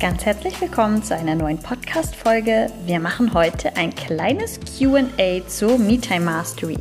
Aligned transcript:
Ganz 0.00 0.24
herzlich 0.24 0.60
willkommen 0.60 1.02
zu 1.02 1.16
einer 1.16 1.34
neuen 1.34 1.58
Podcast-Folge. 1.58 2.70
Wir 2.86 3.00
machen 3.00 3.34
heute 3.34 3.74
ein 3.76 3.92
kleines 3.92 4.60
QA 4.60 5.44
zur 5.48 5.76
MeTime 5.76 6.24
Mastery. 6.24 6.78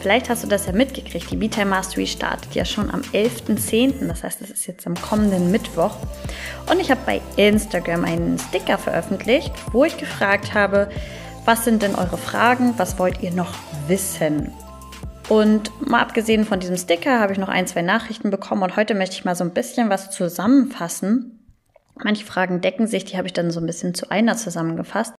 Vielleicht 0.00 0.30
hast 0.30 0.42
du 0.42 0.48
das 0.48 0.64
ja 0.64 0.72
mitgekriegt. 0.72 1.30
Die 1.30 1.36
MeTime 1.36 1.66
Mastery 1.66 2.06
startet 2.06 2.54
ja 2.54 2.64
schon 2.64 2.90
am 2.90 3.02
11.10., 3.02 4.08
das 4.08 4.24
heißt, 4.24 4.40
es 4.40 4.50
ist 4.50 4.66
jetzt 4.66 4.86
am 4.86 4.94
kommenden 4.94 5.50
Mittwoch. 5.50 5.94
Und 6.70 6.80
ich 6.80 6.90
habe 6.90 7.02
bei 7.04 7.20
Instagram 7.36 8.04
einen 8.06 8.38
Sticker 8.38 8.78
veröffentlicht, 8.78 9.52
wo 9.72 9.84
ich 9.84 9.98
gefragt 9.98 10.54
habe, 10.54 10.88
was 11.44 11.66
sind 11.66 11.82
denn 11.82 11.94
eure 11.94 12.16
Fragen, 12.16 12.72
was 12.78 12.98
wollt 12.98 13.22
ihr 13.22 13.32
noch 13.32 13.52
wissen? 13.86 14.50
Und 15.28 15.70
mal 15.86 16.00
abgesehen 16.00 16.46
von 16.46 16.58
diesem 16.58 16.78
Sticker 16.78 17.20
habe 17.20 17.34
ich 17.34 17.38
noch 17.38 17.50
ein, 17.50 17.66
zwei 17.66 17.82
Nachrichten 17.82 18.30
bekommen 18.30 18.62
und 18.62 18.76
heute 18.76 18.94
möchte 18.94 19.16
ich 19.16 19.26
mal 19.26 19.36
so 19.36 19.44
ein 19.44 19.52
bisschen 19.52 19.90
was 19.90 20.10
zusammenfassen, 20.10 21.36
Manche 22.04 22.24
Fragen 22.24 22.60
decken 22.60 22.86
sich, 22.86 23.04
die 23.04 23.16
habe 23.16 23.26
ich 23.26 23.32
dann 23.32 23.50
so 23.50 23.60
ein 23.60 23.66
bisschen 23.66 23.94
zu 23.94 24.10
einer 24.10 24.36
zusammengefasst. 24.36 25.14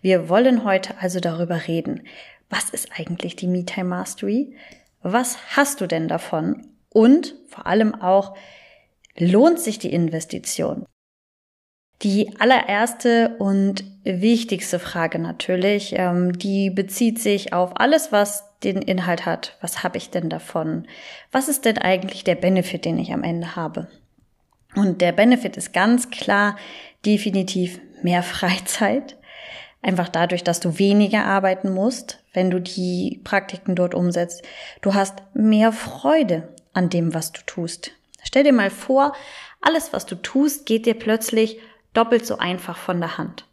Wir 0.00 0.28
wollen 0.28 0.64
heute 0.64 0.94
also 1.00 1.20
darüber 1.20 1.66
reden. 1.66 2.02
Was 2.50 2.70
ist 2.70 2.90
eigentlich 2.96 3.36
die 3.36 3.48
MeTime 3.48 3.88
Mastery? 3.88 4.56
Was 5.02 5.38
hast 5.56 5.80
du 5.80 5.86
denn 5.86 6.08
davon? 6.08 6.66
Und 6.90 7.34
vor 7.48 7.66
allem 7.66 7.94
auch, 7.94 8.36
lohnt 9.16 9.58
sich 9.58 9.78
die 9.78 9.92
Investition? 9.92 10.86
Die 12.02 12.38
allererste 12.38 13.36
und 13.38 13.84
wichtigste 14.04 14.78
Frage 14.78 15.18
natürlich, 15.18 15.94
ähm, 15.96 16.38
die 16.38 16.70
bezieht 16.70 17.18
sich 17.18 17.54
auf 17.54 17.80
alles, 17.80 18.12
was 18.12 18.44
den 18.60 18.82
Inhalt 18.82 19.24
hat. 19.24 19.56
Was 19.62 19.82
habe 19.82 19.96
ich 19.96 20.10
denn 20.10 20.28
davon? 20.28 20.86
Was 21.32 21.48
ist 21.48 21.64
denn 21.64 21.78
eigentlich 21.78 22.22
der 22.22 22.34
Benefit, 22.34 22.84
den 22.84 22.98
ich 22.98 23.12
am 23.12 23.22
Ende 23.22 23.56
habe? 23.56 23.88
Und 24.76 25.00
der 25.00 25.12
Benefit 25.12 25.56
ist 25.56 25.72
ganz 25.72 26.10
klar 26.10 26.56
definitiv 27.04 27.80
mehr 28.02 28.22
Freizeit. 28.22 29.16
Einfach 29.82 30.08
dadurch, 30.08 30.44
dass 30.44 30.60
du 30.60 30.78
weniger 30.78 31.24
arbeiten 31.24 31.72
musst, 31.72 32.22
wenn 32.32 32.50
du 32.50 32.60
die 32.60 33.20
Praktiken 33.24 33.74
dort 33.74 33.94
umsetzt. 33.94 34.42
Du 34.82 34.94
hast 34.94 35.22
mehr 35.34 35.72
Freude 35.72 36.48
an 36.72 36.90
dem, 36.90 37.14
was 37.14 37.32
du 37.32 37.40
tust. 37.46 37.92
Stell 38.22 38.44
dir 38.44 38.52
mal 38.52 38.70
vor, 38.70 39.14
alles, 39.60 39.92
was 39.92 40.04
du 40.04 40.16
tust, 40.16 40.66
geht 40.66 40.86
dir 40.86 40.94
plötzlich 40.94 41.58
doppelt 41.94 42.26
so 42.26 42.38
einfach 42.38 42.76
von 42.76 43.00
der 43.00 43.16
Hand. 43.16 43.46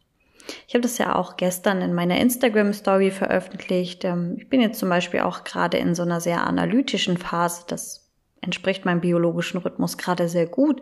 Ich 0.68 0.74
habe 0.74 0.82
das 0.82 0.98
ja 0.98 1.16
auch 1.16 1.38
gestern 1.38 1.82
in 1.82 1.94
meiner 1.94 2.20
Instagram-Story 2.20 3.12
veröffentlicht. 3.12 4.04
Ähm, 4.04 4.36
ich 4.38 4.50
bin 4.50 4.60
jetzt 4.60 4.80
zum 4.80 4.90
Beispiel 4.90 5.22
auch 5.22 5.46
gerade 5.46 5.78
in 5.78 5.96
so 5.96 6.04
einer 6.04 6.20
sehr 6.20 6.46
analytischen 6.46 7.18
Phase. 7.18 7.64
Das 7.68 8.03
entspricht 8.44 8.86
meinem 8.86 9.02
biologischen 9.02 9.60
Rhythmus 9.60 9.98
gerade 9.98 10.30
sehr 10.30 10.46
gut. 10.46 10.82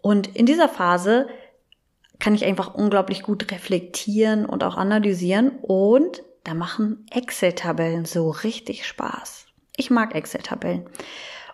Und 0.00 0.34
in 0.36 0.46
dieser 0.46 0.68
Phase 0.68 1.28
kann 2.18 2.34
ich 2.34 2.44
einfach 2.44 2.74
unglaublich 2.74 3.22
gut 3.22 3.50
reflektieren 3.50 4.46
und 4.46 4.64
auch 4.64 4.76
analysieren 4.76 5.58
und 5.62 6.22
da 6.44 6.54
machen 6.54 7.06
Excel-Tabellen 7.10 8.04
so 8.04 8.30
richtig 8.30 8.86
Spaß. 8.86 9.46
Ich 9.76 9.90
mag 9.90 10.14
Excel-Tabellen. 10.14 10.88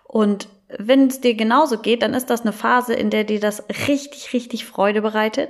Und 0.03 0.47
wenn 0.77 1.07
es 1.07 1.21
dir 1.21 1.35
genauso 1.35 1.79
geht, 1.79 2.01
dann 2.01 2.13
ist 2.13 2.29
das 2.29 2.41
eine 2.41 2.53
Phase, 2.53 2.93
in 2.93 3.09
der 3.09 3.23
dir 3.23 3.39
das 3.39 3.63
richtig, 3.87 4.33
richtig 4.33 4.65
Freude 4.65 5.01
bereitet. 5.01 5.49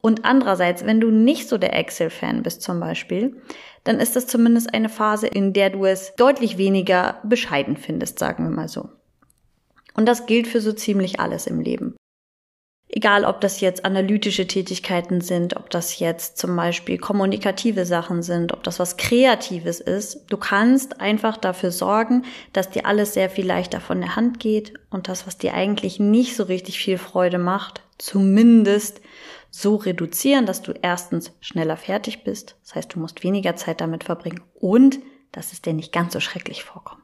Und 0.00 0.24
andererseits, 0.24 0.86
wenn 0.86 1.00
du 1.00 1.10
nicht 1.10 1.48
so 1.48 1.58
der 1.58 1.74
Excel-Fan 1.74 2.42
bist 2.42 2.62
zum 2.62 2.78
Beispiel, 2.80 3.36
dann 3.84 3.98
ist 3.98 4.16
das 4.16 4.26
zumindest 4.26 4.72
eine 4.72 4.88
Phase, 4.88 5.26
in 5.26 5.52
der 5.52 5.70
du 5.70 5.84
es 5.84 6.14
deutlich 6.16 6.58
weniger 6.58 7.20
bescheiden 7.24 7.76
findest, 7.76 8.18
sagen 8.18 8.44
wir 8.44 8.50
mal 8.50 8.68
so. 8.68 8.88
Und 9.94 10.06
das 10.06 10.26
gilt 10.26 10.46
für 10.46 10.60
so 10.60 10.72
ziemlich 10.72 11.18
alles 11.18 11.46
im 11.46 11.60
Leben. 11.60 11.96
Egal, 12.90 13.24
ob 13.24 13.42
das 13.42 13.60
jetzt 13.60 13.84
analytische 13.84 14.46
Tätigkeiten 14.46 15.20
sind, 15.20 15.56
ob 15.56 15.68
das 15.68 15.98
jetzt 15.98 16.38
zum 16.38 16.56
Beispiel 16.56 16.96
kommunikative 16.96 17.84
Sachen 17.84 18.22
sind, 18.22 18.54
ob 18.54 18.62
das 18.62 18.78
was 18.78 18.96
Kreatives 18.96 19.80
ist. 19.80 20.24
Du 20.30 20.38
kannst 20.38 20.98
einfach 21.00 21.36
dafür 21.36 21.70
sorgen, 21.70 22.24
dass 22.54 22.70
dir 22.70 22.86
alles 22.86 23.12
sehr 23.12 23.28
viel 23.28 23.46
leichter 23.46 23.80
von 23.80 24.00
der 24.00 24.16
Hand 24.16 24.40
geht 24.40 24.72
und 24.88 25.08
das, 25.08 25.26
was 25.26 25.36
dir 25.36 25.52
eigentlich 25.52 26.00
nicht 26.00 26.34
so 26.34 26.44
richtig 26.44 26.78
viel 26.78 26.96
Freude 26.96 27.38
macht, 27.38 27.82
zumindest 27.98 29.02
so 29.50 29.76
reduzieren, 29.76 30.46
dass 30.46 30.62
du 30.62 30.72
erstens 30.72 31.32
schneller 31.40 31.76
fertig 31.76 32.24
bist. 32.24 32.56
Das 32.62 32.74
heißt, 32.74 32.94
du 32.94 33.00
musst 33.00 33.24
weniger 33.24 33.56
Zeit 33.56 33.80
damit 33.80 34.04
verbringen 34.04 34.42
und 34.54 34.98
dass 35.32 35.52
es 35.52 35.62
dir 35.62 35.72
nicht 35.72 35.92
ganz 35.92 36.12
so 36.12 36.20
schrecklich 36.20 36.64
vorkommt. 36.64 37.02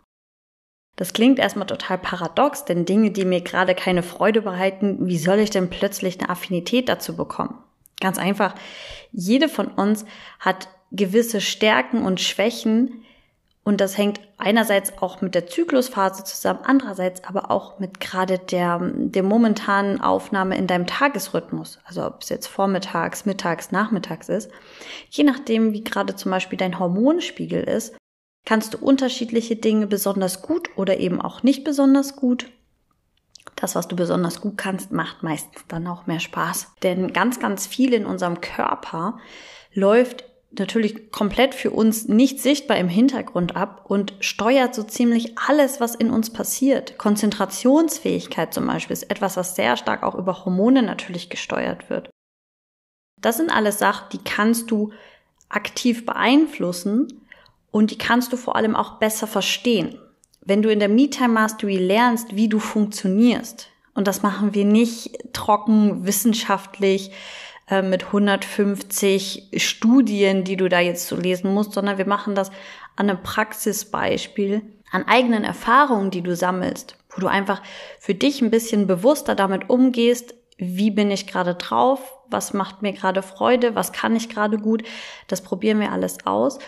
Das 0.97 1.12
klingt 1.12 1.38
erstmal 1.38 1.66
total 1.66 1.99
paradox, 1.99 2.65
denn 2.65 2.84
Dinge, 2.84 3.10
die 3.10 3.25
mir 3.25 3.41
gerade 3.41 3.75
keine 3.75 4.03
Freude 4.03 4.43
bereiten, 4.43 5.06
wie 5.06 5.19
soll 5.19 5.41
ich 5.41 5.50
denn 5.50 5.71
plötzlich 5.71 6.21
eine 6.21 6.28
Affinität 6.28 6.88
dazu 6.88 7.16
bekommen? 7.16 7.59
Ganz 8.00 8.19
einfach, 8.19 8.55
jede 9.11 9.49
von 9.49 9.69
uns 9.69 10.05
hat 10.38 10.69
gewisse 10.93 11.41
Stärken 11.41 12.05
und 12.05 12.21
Schwächen 12.21 13.05
und 13.64 13.80
das 13.80 13.97
hängt 13.97 14.20
einerseits 14.36 14.98
auch 15.00 15.22
mit 15.22 15.34
der 15.34 15.47
Zyklusphase 15.47 16.22
zusammen, 16.25 16.60
andererseits 16.64 17.25
aber 17.25 17.50
auch 17.50 17.78
mit 17.78 17.98
gerade 17.98 18.38
der, 18.38 18.78
der 18.94 19.22
momentanen 19.22 20.02
Aufnahme 20.02 20.58
in 20.58 20.66
deinem 20.66 20.86
Tagesrhythmus. 20.86 21.78
Also 21.84 22.04
ob 22.04 22.22
es 22.22 22.28
jetzt 22.28 22.47
vormittags, 22.47 23.25
mittags, 23.25 23.72
nachmittags 23.72 24.28
ist. 24.28 24.50
Je 25.08 25.25
nachdem, 25.25 25.72
wie 25.72 25.82
gerade 25.82 26.14
zum 26.14 26.30
Beispiel 26.30 26.58
dein 26.58 26.78
Hormonspiegel 26.78 27.62
ist, 27.62 27.97
kannst 28.44 28.75
du 28.75 28.78
unterschiedliche 28.78 29.56
Dinge 29.56 29.86
besonders 29.86 30.42
gut 30.42 30.69
oder 30.76 30.98
eben 30.98 31.22
auch 31.22 31.42
nicht 31.42 31.64
besonders 31.64 32.16
gut. 32.16 32.50
Das, 33.56 33.75
was 33.75 33.88
du 33.88 33.96
besonders 33.96 34.42
gut 34.42 34.58
kannst, 34.58 34.92
macht 34.92 35.22
meistens 35.22 35.64
dann 35.69 35.86
auch 35.86 36.06
mehr 36.06 36.20
Spaß. 36.20 36.72
Denn 36.82 37.14
ganz, 37.14 37.41
ganz 37.41 37.66
viel 37.66 37.94
in 37.94 38.04
unserem 38.04 38.42
Körper 38.42 39.19
läuft 39.72 40.25
natürlich 40.59 41.10
komplett 41.10 41.54
für 41.54 41.70
uns 41.70 42.09
nicht 42.09 42.41
sichtbar 42.41 42.76
im 42.76 42.88
Hintergrund 42.88 43.56
ab 43.56 43.84
und 43.88 44.15
steuert 44.20 44.75
so 44.75 44.82
ziemlich 44.82 45.38
alles, 45.38 45.81
was 45.81 45.94
in 45.94 46.10
uns 46.10 46.31
passiert. 46.31 46.98
Konzentrationsfähigkeit 46.98 48.54
zum 48.54 48.66
Beispiel 48.66 48.94
ist 48.94 49.10
etwas, 49.10 49.37
was 49.37 49.56
sehr 49.56 49.76
stark 49.76 50.03
auch 50.03 50.14
über 50.14 50.44
Hormone 50.44 50.82
natürlich 50.82 51.31
gesteuert 51.31 51.91
wird. 51.91 52.10
Das 53.20 53.37
sind 53.37 53.50
alles 53.50 53.78
Sachen, 53.78 54.09
die 54.12 54.22
kannst 54.22 54.70
du 54.70 54.93
aktiv 55.48 56.04
beeinflussen 56.04 57.26
und 57.70 57.91
die 57.91 57.98
kannst 57.98 58.32
du 58.32 58.37
vor 58.37 58.56
allem 58.56 58.76
auch 58.76 58.98
besser 58.98 59.26
verstehen. 59.26 59.98
Wenn 60.41 60.62
du 60.62 60.70
in 60.70 60.78
der 60.78 60.88
Me-Time 60.88 61.28
Mastery 61.28 61.78
lernst, 61.78 62.37
wie 62.37 62.48
du 62.48 62.59
funktionierst, 62.59 63.70
und 63.94 64.09
das 64.09 64.22
machen 64.22 64.54
wir 64.54 64.64
nicht 64.64 65.32
trocken 65.32 66.04
wissenschaftlich 66.04 67.12
äh, 67.69 67.82
mit 67.82 68.06
150 68.06 69.50
Studien, 69.56 70.44
die 70.44 70.56
du 70.56 70.69
da 70.69 70.80
jetzt 70.80 71.06
so 71.06 71.16
lesen 71.16 71.52
musst, 71.52 71.72
sondern 71.72 71.98
wir 71.98 72.06
machen 72.06 72.34
das 72.34 72.50
an 72.97 73.10
einem 73.10 73.22
Praxisbeispiel, 73.22 74.62
an 74.91 75.06
eigenen 75.08 75.44
Erfahrungen, 75.44 76.10
die 76.10 76.22
du 76.22 76.36
sammelst, 76.36 76.97
wo 77.14 77.20
du 77.20 77.26
einfach 77.26 77.62
für 77.98 78.14
dich 78.14 78.42
ein 78.42 78.50
bisschen 78.50 78.86
bewusster 78.86 79.34
damit 79.34 79.70
umgehst, 79.70 80.34
wie 80.56 80.91
bin 80.91 81.10
ich 81.10 81.26
gerade 81.26 81.54
drauf, 81.54 82.12
was 82.28 82.52
macht 82.52 82.82
mir 82.82 82.92
gerade 82.92 83.22
Freude, 83.22 83.75
was 83.75 83.92
kann 83.92 84.14
ich 84.14 84.28
gerade 84.28 84.58
gut, 84.58 84.84
das 85.26 85.42
probieren 85.42 85.81
wir 85.81 85.91
alles 85.91 86.26
aus 86.26 86.58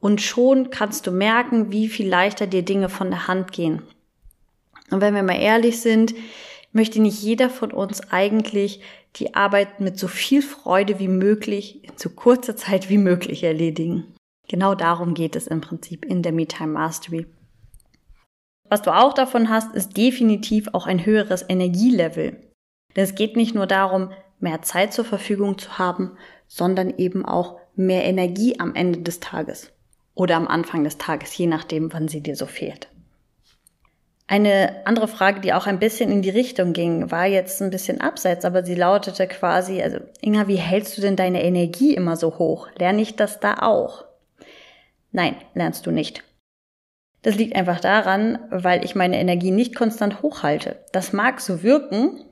und 0.00 0.20
schon 0.20 0.70
kannst 0.70 1.06
du 1.06 1.10
merken, 1.10 1.72
wie 1.72 1.88
viel 1.88 2.08
leichter 2.08 2.46
dir 2.46 2.62
Dinge 2.62 2.88
von 2.88 3.10
der 3.10 3.26
Hand 3.26 3.52
gehen. 3.52 3.82
Und 4.90 5.00
wenn 5.00 5.14
wir 5.14 5.22
mal 5.22 5.40
ehrlich 5.40 5.80
sind, 5.80 6.14
möchte 6.72 7.00
nicht 7.00 7.22
jeder 7.22 7.48
von 7.48 7.72
uns 7.72 8.12
eigentlich 8.12 8.80
die 9.16 9.34
Arbeit 9.34 9.80
mit 9.80 9.98
so 9.98 10.08
viel 10.08 10.42
Freude 10.42 10.98
wie 10.98 11.08
möglich 11.08 11.84
in 11.84 11.96
so 11.96 12.10
kurzer 12.10 12.56
Zeit 12.56 12.88
wie 12.88 12.98
möglich 12.98 13.44
erledigen. 13.44 14.14
Genau 14.48 14.74
darum 14.74 15.14
geht 15.14 15.36
es 15.36 15.46
im 15.46 15.60
Prinzip 15.60 16.04
in 16.04 16.22
der 16.22 16.32
MeTime 16.32 16.72
Mastery. 16.72 17.26
Was 18.68 18.82
du 18.82 18.94
auch 18.94 19.12
davon 19.12 19.48
hast, 19.48 19.74
ist 19.74 19.96
definitiv 19.96 20.68
auch 20.72 20.86
ein 20.86 21.04
höheres 21.04 21.44
Energielevel. 21.48 22.36
Denn 22.96 23.04
es 23.04 23.14
geht 23.14 23.36
nicht 23.36 23.54
nur 23.54 23.66
darum, 23.66 24.10
mehr 24.40 24.62
Zeit 24.62 24.92
zur 24.92 25.04
Verfügung 25.04 25.58
zu 25.58 25.78
haben, 25.78 26.16
sondern 26.46 26.90
eben 26.98 27.24
auch 27.24 27.58
mehr 27.76 28.04
Energie 28.04 28.58
am 28.58 28.74
Ende 28.74 29.00
des 29.00 29.20
Tages 29.20 29.72
oder 30.14 30.36
am 30.36 30.46
Anfang 30.46 30.84
des 30.84 30.98
Tages, 30.98 31.36
je 31.36 31.46
nachdem, 31.46 31.92
wann 31.92 32.08
sie 32.08 32.20
dir 32.20 32.36
so 32.36 32.46
fehlt. 32.46 32.88
Eine 34.26 34.86
andere 34.86 35.06
Frage, 35.06 35.40
die 35.40 35.52
auch 35.52 35.66
ein 35.66 35.78
bisschen 35.78 36.10
in 36.10 36.22
die 36.22 36.30
Richtung 36.30 36.72
ging, 36.72 37.10
war 37.10 37.26
jetzt 37.26 37.60
ein 37.60 37.70
bisschen 37.70 38.00
abseits, 38.00 38.46
aber 38.46 38.64
sie 38.64 38.74
lautete 38.74 39.26
quasi, 39.26 39.82
also 39.82 39.98
Inga, 40.22 40.48
wie 40.48 40.56
hältst 40.56 40.96
du 40.96 41.02
denn 41.02 41.16
deine 41.16 41.44
Energie 41.44 41.94
immer 41.94 42.16
so 42.16 42.38
hoch? 42.38 42.68
Lerne 42.78 43.02
ich 43.02 43.16
das 43.16 43.38
da 43.40 43.56
auch? 43.60 44.06
Nein, 45.12 45.36
lernst 45.54 45.86
du 45.86 45.90
nicht. 45.90 46.24
Das 47.20 47.36
liegt 47.36 47.54
einfach 47.54 47.80
daran, 47.80 48.38
weil 48.50 48.84
ich 48.84 48.94
meine 48.94 49.18
Energie 49.18 49.50
nicht 49.50 49.74
konstant 49.74 50.22
hochhalte. 50.22 50.76
Das 50.92 51.12
mag 51.12 51.40
so 51.40 51.62
wirken, 51.62 52.24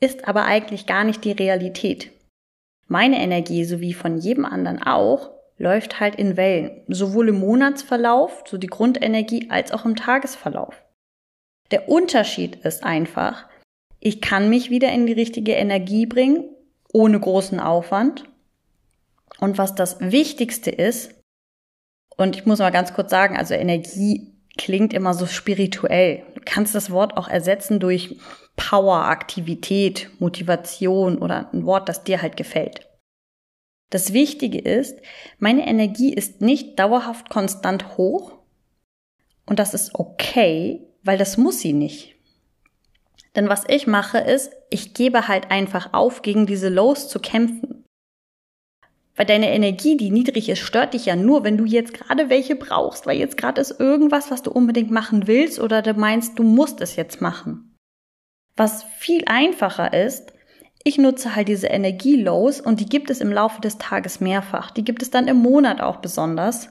ist 0.00 0.28
aber 0.28 0.44
eigentlich 0.44 0.86
gar 0.86 1.04
nicht 1.04 1.24
die 1.24 1.32
Realität. 1.32 2.10
Meine 2.86 3.20
Energie, 3.20 3.64
sowie 3.64 3.92
von 3.92 4.18
jedem 4.18 4.44
anderen 4.44 4.82
auch, 4.82 5.30
läuft 5.58 6.00
halt 6.00 6.16
in 6.16 6.36
Wellen, 6.36 6.82
sowohl 6.88 7.28
im 7.28 7.40
Monatsverlauf, 7.40 8.44
so 8.46 8.56
die 8.56 8.66
Grundenergie, 8.66 9.50
als 9.50 9.72
auch 9.72 9.84
im 9.84 9.96
Tagesverlauf. 9.96 10.83
Der 11.70 11.88
Unterschied 11.88 12.56
ist 12.56 12.84
einfach, 12.84 13.46
Ich 14.00 14.20
kann 14.20 14.50
mich 14.50 14.68
wieder 14.68 14.92
in 14.92 15.06
die 15.06 15.14
richtige 15.14 15.52
Energie 15.52 16.04
bringen, 16.04 16.44
ohne 16.92 17.18
großen 17.18 17.58
Aufwand. 17.58 18.24
Und 19.40 19.56
was 19.56 19.74
das 19.74 19.98
Wichtigste 20.00 20.70
ist, 20.70 21.14
und 22.16 22.36
ich 22.36 22.46
muss 22.46 22.58
mal 22.58 22.70
ganz 22.70 22.94
kurz 22.94 23.10
sagen, 23.10 23.36
also 23.36 23.54
Energie 23.54 24.34
klingt 24.56 24.92
immer 24.92 25.14
so 25.14 25.26
spirituell. 25.26 26.24
Du 26.34 26.40
kannst 26.44 26.74
das 26.74 26.90
Wort 26.90 27.16
auch 27.16 27.28
ersetzen 27.28 27.80
durch 27.80 28.16
Power, 28.56 29.06
Aktivität, 29.06 30.10
Motivation 30.20 31.18
oder 31.18 31.52
ein 31.52 31.66
Wort, 31.66 31.88
das 31.88 32.04
dir 32.04 32.22
halt 32.22 32.36
gefällt. 32.36 32.88
Das 33.90 34.12
Wichtige 34.12 34.58
ist, 34.58 34.98
meine 35.38 35.66
Energie 35.66 36.12
ist 36.12 36.40
nicht 36.40 36.78
dauerhaft 36.78 37.30
konstant 37.30 37.96
hoch 37.96 38.32
und 39.46 39.58
das 39.58 39.74
ist 39.74 39.94
okay, 39.94 40.83
weil 41.04 41.18
das 41.18 41.36
muss 41.36 41.60
sie 41.60 41.72
nicht. 41.72 42.16
Denn 43.36 43.48
was 43.48 43.64
ich 43.68 43.86
mache 43.86 44.18
ist, 44.18 44.52
ich 44.70 44.94
gebe 44.94 45.28
halt 45.28 45.50
einfach 45.50 45.92
auf, 45.92 46.22
gegen 46.22 46.46
diese 46.46 46.68
Lows 46.68 47.08
zu 47.08 47.18
kämpfen. 47.18 47.84
Weil 49.16 49.26
deine 49.26 49.52
Energie, 49.52 49.96
die 49.96 50.10
niedrig 50.10 50.48
ist, 50.48 50.60
stört 50.60 50.94
dich 50.94 51.06
ja 51.06 51.14
nur, 51.14 51.44
wenn 51.44 51.56
du 51.56 51.64
jetzt 51.64 51.94
gerade 51.94 52.30
welche 52.30 52.56
brauchst, 52.56 53.06
weil 53.06 53.16
jetzt 53.16 53.36
gerade 53.36 53.60
ist 53.60 53.78
irgendwas, 53.78 54.30
was 54.30 54.42
du 54.42 54.50
unbedingt 54.50 54.90
machen 54.90 55.28
willst 55.28 55.60
oder 55.60 55.82
du 55.82 55.94
meinst, 55.94 56.38
du 56.38 56.42
musst 56.42 56.80
es 56.80 56.96
jetzt 56.96 57.20
machen. 57.20 57.76
Was 58.56 58.84
viel 58.98 59.22
einfacher 59.26 59.92
ist, 59.92 60.32
ich 60.84 60.98
nutze 60.98 61.34
halt 61.34 61.48
diese 61.48 61.68
Energielows 61.68 62.60
und 62.60 62.80
die 62.80 62.86
gibt 62.86 63.08
es 63.10 63.20
im 63.20 63.32
Laufe 63.32 63.60
des 63.60 63.78
Tages 63.78 64.20
mehrfach. 64.20 64.70
Die 64.70 64.84
gibt 64.84 65.02
es 65.02 65.10
dann 65.10 65.28
im 65.28 65.38
Monat 65.38 65.80
auch 65.80 65.96
besonders. 65.96 66.70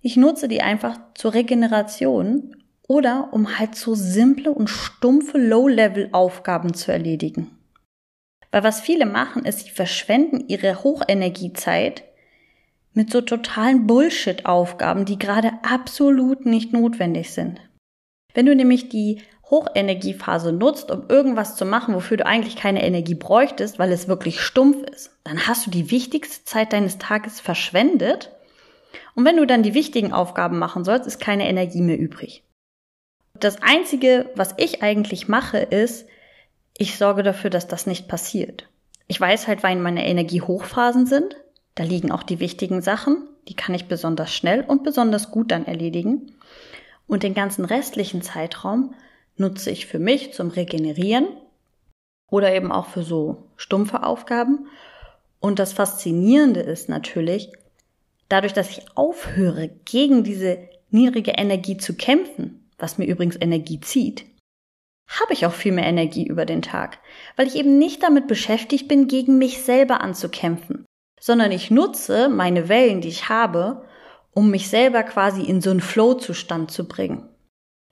Ich 0.00 0.16
nutze 0.16 0.48
die 0.48 0.62
einfach 0.62 0.98
zur 1.14 1.34
Regeneration 1.34 2.56
oder 2.90 3.28
um 3.30 3.56
halt 3.56 3.76
so 3.76 3.94
simple 3.94 4.50
und 4.50 4.68
stumpfe 4.68 5.38
Low-Level-Aufgaben 5.38 6.74
zu 6.74 6.90
erledigen. 6.90 7.56
Weil 8.50 8.64
was 8.64 8.80
viele 8.80 9.06
machen, 9.06 9.44
ist, 9.44 9.60
sie 9.60 9.70
verschwenden 9.70 10.48
ihre 10.48 10.82
Hochenergiezeit 10.82 12.02
mit 12.92 13.12
so 13.12 13.20
totalen 13.20 13.86
Bullshit-Aufgaben, 13.86 15.04
die 15.04 15.20
gerade 15.20 15.52
absolut 15.62 16.46
nicht 16.46 16.72
notwendig 16.72 17.30
sind. 17.30 17.60
Wenn 18.34 18.46
du 18.46 18.56
nämlich 18.56 18.88
die 18.88 19.22
Hochenergiephase 19.48 20.52
nutzt, 20.52 20.90
um 20.90 21.04
irgendwas 21.08 21.54
zu 21.54 21.64
machen, 21.64 21.94
wofür 21.94 22.16
du 22.16 22.26
eigentlich 22.26 22.56
keine 22.56 22.82
Energie 22.82 23.14
bräuchtest, 23.14 23.78
weil 23.78 23.92
es 23.92 24.08
wirklich 24.08 24.40
stumpf 24.40 24.82
ist, 24.90 25.12
dann 25.22 25.46
hast 25.46 25.64
du 25.64 25.70
die 25.70 25.92
wichtigste 25.92 26.44
Zeit 26.44 26.72
deines 26.72 26.98
Tages 26.98 27.38
verschwendet. 27.38 28.32
Und 29.14 29.24
wenn 29.24 29.36
du 29.36 29.46
dann 29.46 29.62
die 29.62 29.74
wichtigen 29.74 30.12
Aufgaben 30.12 30.58
machen 30.58 30.82
sollst, 30.82 31.06
ist 31.06 31.20
keine 31.20 31.48
Energie 31.48 31.82
mehr 31.82 31.96
übrig. 31.96 32.42
Das 33.40 33.62
Einzige, 33.62 34.30
was 34.34 34.54
ich 34.58 34.82
eigentlich 34.82 35.26
mache, 35.26 35.58
ist, 35.58 36.06
ich 36.76 36.98
sorge 36.98 37.22
dafür, 37.22 37.48
dass 37.48 37.66
das 37.66 37.86
nicht 37.86 38.06
passiert. 38.06 38.68
Ich 39.06 39.18
weiß 39.20 39.48
halt, 39.48 39.62
wann 39.62 39.82
meine 39.82 40.06
Energiehochphasen 40.06 41.06
sind. 41.06 41.36
Da 41.74 41.84
liegen 41.84 42.12
auch 42.12 42.22
die 42.22 42.38
wichtigen 42.38 42.82
Sachen. 42.82 43.26
Die 43.48 43.56
kann 43.56 43.74
ich 43.74 43.88
besonders 43.88 44.32
schnell 44.34 44.60
und 44.60 44.84
besonders 44.84 45.30
gut 45.30 45.50
dann 45.50 45.66
erledigen. 45.66 46.32
Und 47.06 47.22
den 47.22 47.34
ganzen 47.34 47.64
restlichen 47.64 48.20
Zeitraum 48.22 48.94
nutze 49.36 49.70
ich 49.70 49.86
für 49.86 49.98
mich 49.98 50.34
zum 50.34 50.50
Regenerieren 50.50 51.26
oder 52.30 52.54
eben 52.54 52.70
auch 52.70 52.86
für 52.86 53.02
so 53.02 53.48
stumpfe 53.56 54.02
Aufgaben. 54.02 54.68
Und 55.40 55.58
das 55.58 55.72
Faszinierende 55.72 56.60
ist 56.60 56.90
natürlich, 56.90 57.50
dadurch, 58.28 58.52
dass 58.52 58.70
ich 58.70 58.84
aufhöre, 58.94 59.70
gegen 59.86 60.24
diese 60.24 60.58
niedrige 60.90 61.32
Energie 61.32 61.78
zu 61.78 61.94
kämpfen, 61.94 62.59
was 62.80 62.98
mir 62.98 63.06
übrigens 63.06 63.36
Energie 63.40 63.80
zieht, 63.80 64.24
habe 65.08 65.32
ich 65.32 65.44
auch 65.44 65.52
viel 65.52 65.72
mehr 65.72 65.86
Energie 65.86 66.26
über 66.26 66.46
den 66.46 66.62
Tag, 66.62 66.98
weil 67.36 67.46
ich 67.46 67.56
eben 67.56 67.78
nicht 67.78 68.02
damit 68.02 68.28
beschäftigt 68.28 68.88
bin, 68.88 69.08
gegen 69.08 69.38
mich 69.38 69.62
selber 69.62 70.00
anzukämpfen, 70.00 70.86
sondern 71.20 71.50
ich 71.52 71.70
nutze 71.70 72.28
meine 72.28 72.68
Wellen, 72.68 73.00
die 73.00 73.08
ich 73.08 73.28
habe, 73.28 73.84
um 74.32 74.50
mich 74.50 74.68
selber 74.68 75.02
quasi 75.02 75.42
in 75.42 75.60
so 75.60 75.70
einen 75.70 75.80
Flow-Zustand 75.80 76.70
zu 76.70 76.86
bringen, 76.86 77.28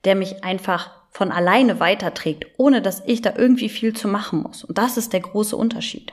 der 0.05 0.15
mich 0.15 0.45
einfach 0.45 0.93
von 1.11 1.33
alleine 1.33 1.81
weiterträgt, 1.81 2.47
ohne 2.59 2.81
dass 2.81 3.03
ich 3.07 3.23
da 3.23 3.35
irgendwie 3.37 3.69
viel 3.69 3.97
zu 3.97 4.07
machen 4.07 4.43
muss. 4.43 4.63
Und 4.63 4.79
das 4.79 4.97
ist 4.97 5.13
der 5.13 5.21
große 5.21 5.57
Unterschied. 5.57 6.13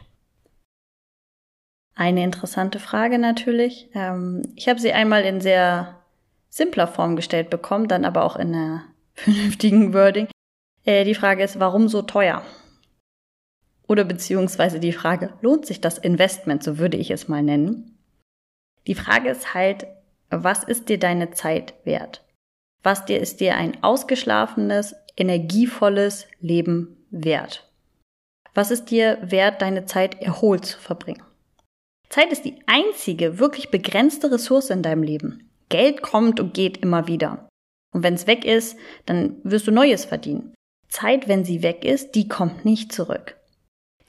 Eine 1.94 2.24
interessante 2.24 2.80
Frage 2.80 3.20
natürlich. 3.20 3.90
Ähm, 3.94 4.42
ich 4.56 4.68
habe 4.68 4.80
sie 4.80 4.92
einmal 4.92 5.24
in 5.24 5.40
sehr 5.40 6.02
simpler 6.56 6.88
Form 6.88 7.18
gestellt 7.18 7.50
bekommen, 7.50 7.90
dann 7.90 8.06
aber 8.06 8.24
auch 8.24 8.38
in 8.38 8.56
einer 8.56 8.86
vernünftigen 9.14 9.94
Wording. 9.94 10.28
Äh, 10.86 11.04
die 11.04 11.16
Frage 11.16 11.44
ist, 11.44 11.60
warum 11.60 11.90
so 11.90 12.02
teuer? 12.02 12.44
Oder 13.88 14.06
beziehungsweise 14.06 14.80
die 14.80 14.94
Frage, 14.94 15.34
lohnt 15.42 15.66
sich 15.66 15.82
das 15.82 15.98
Investment, 15.98 16.64
so 16.64 16.78
würde 16.78 16.96
ich 16.96 17.12
es 17.12 17.28
mal 17.28 17.44
nennen? 17.44 17.98
Die 18.88 18.96
Frage 18.96 19.30
ist 19.30 19.54
halt, 19.54 19.86
was 20.30 20.64
ist 20.64 20.88
dir 20.88 20.98
deine 20.98 21.32
Zeit 21.32 21.74
wert? 21.84 22.24
Was 22.84 23.04
dir 23.04 23.20
ist 23.20 23.42
dir 23.42 23.56
ein 23.56 23.84
ausgeschlafenes, 23.84 24.96
energievolles 25.18 26.26
Leben 26.40 27.06
wert? 27.12 27.70
Was 28.54 28.72
ist 28.72 28.92
dir 28.92 29.20
wert, 29.22 29.62
deine 29.62 29.86
Zeit 29.86 30.22
erholt 30.22 30.66
zu 30.66 30.80
verbringen? 30.80 31.24
Zeit 32.10 32.32
ist 32.32 32.46
die 32.46 32.60
einzige 32.66 33.40
wirklich 33.40 33.72
begrenzte 33.72 34.32
Ressource 34.32 34.70
in 34.70 34.84
deinem 34.84 35.04
Leben. 35.04 35.50
Geld 35.70 36.02
kommt 36.02 36.40
und 36.40 36.54
geht 36.54 36.78
immer 36.78 37.08
wieder. 37.08 37.50
Und 37.94 38.04
wenn 38.04 38.14
es 38.14 38.28
weg 38.28 38.46
ist, 38.46 38.78
dann 39.06 39.38
wirst 39.44 39.68
du 39.68 39.72
Neues 39.72 40.06
verdienen. 40.06 40.54
Zeit, 40.90 41.28
wenn 41.28 41.46
sie 41.46 41.64
weg 41.64 41.84
ist, 41.84 42.16
die 42.16 42.28
kommt 42.28 42.66
nicht 42.66 42.92
zurück. 42.92 43.38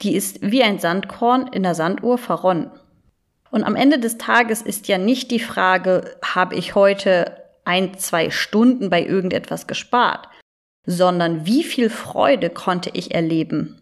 Die 0.01 0.15
ist 0.15 0.41
wie 0.41 0.63
ein 0.63 0.79
Sandkorn 0.79 1.47
in 1.47 1.63
der 1.63 1.75
Sanduhr 1.75 2.17
verronnen. 2.17 2.71
Und 3.49 3.63
am 3.63 3.75
Ende 3.75 3.99
des 3.99 4.17
Tages 4.17 4.61
ist 4.61 4.87
ja 4.87 4.97
nicht 4.97 5.31
die 5.31 5.39
Frage, 5.39 6.17
habe 6.23 6.55
ich 6.55 6.75
heute 6.75 7.43
ein, 7.65 7.97
zwei 7.97 8.29
Stunden 8.29 8.89
bei 8.89 9.03
irgendetwas 9.03 9.67
gespart, 9.67 10.27
sondern 10.85 11.45
wie 11.45 11.63
viel 11.63 11.89
Freude 11.89 12.49
konnte 12.49 12.91
ich 12.93 13.13
erleben? 13.13 13.81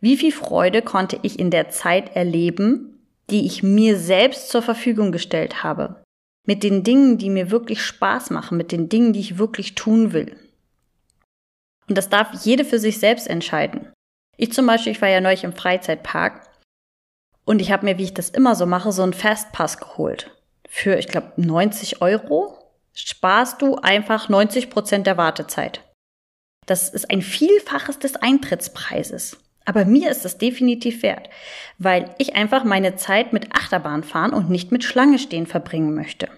Wie 0.00 0.16
viel 0.16 0.32
Freude 0.32 0.82
konnte 0.82 1.18
ich 1.22 1.38
in 1.38 1.50
der 1.50 1.70
Zeit 1.70 2.14
erleben, 2.14 3.04
die 3.30 3.46
ich 3.46 3.62
mir 3.62 3.98
selbst 3.98 4.48
zur 4.50 4.62
Verfügung 4.62 5.12
gestellt 5.12 5.62
habe? 5.62 6.02
Mit 6.48 6.62
den 6.62 6.82
Dingen, 6.82 7.18
die 7.18 7.28
mir 7.28 7.50
wirklich 7.50 7.82
Spaß 7.82 8.30
machen, 8.30 8.56
mit 8.56 8.72
den 8.72 8.88
Dingen, 8.88 9.12
die 9.12 9.20
ich 9.20 9.36
wirklich 9.36 9.74
tun 9.74 10.14
will. 10.14 10.34
Und 11.88 11.98
das 11.98 12.08
darf 12.08 12.32
jede 12.42 12.64
für 12.64 12.78
sich 12.78 12.98
selbst 12.98 13.28
entscheiden. 13.28 13.92
Ich 14.38 14.54
zum 14.54 14.66
Beispiel, 14.66 14.92
ich 14.92 15.02
war 15.02 15.10
ja 15.10 15.20
neulich 15.20 15.44
im 15.44 15.52
Freizeitpark 15.52 16.48
und 17.44 17.60
ich 17.60 17.70
habe 17.70 17.84
mir, 17.84 17.98
wie 17.98 18.04
ich 18.04 18.14
das 18.14 18.30
immer 18.30 18.54
so 18.54 18.64
mache, 18.64 18.92
so 18.92 19.02
einen 19.02 19.12
Fastpass 19.12 19.76
geholt. 19.76 20.30
Für, 20.66 20.96
ich 20.96 21.08
glaube, 21.08 21.34
90 21.36 22.00
Euro 22.00 22.56
sparst 22.94 23.60
du 23.60 23.76
einfach 23.76 24.30
90 24.30 24.70
Prozent 24.70 25.06
der 25.06 25.18
Wartezeit. 25.18 25.84
Das 26.64 26.88
ist 26.88 27.10
ein 27.10 27.20
Vielfaches 27.20 27.98
des 27.98 28.16
Eintrittspreises. 28.16 29.36
Aber 29.68 29.84
mir 29.84 30.10
ist 30.10 30.24
das 30.24 30.38
definitiv 30.38 31.02
wert, 31.02 31.28
weil 31.76 32.14
ich 32.16 32.36
einfach 32.36 32.64
meine 32.64 32.96
Zeit 32.96 33.34
mit 33.34 33.54
Achterbahn 33.54 34.02
fahren 34.02 34.32
und 34.32 34.48
nicht 34.48 34.72
mit 34.72 34.82
Schlange 34.82 35.18
stehen 35.18 35.46
verbringen 35.46 35.94
möchte. 35.94 36.30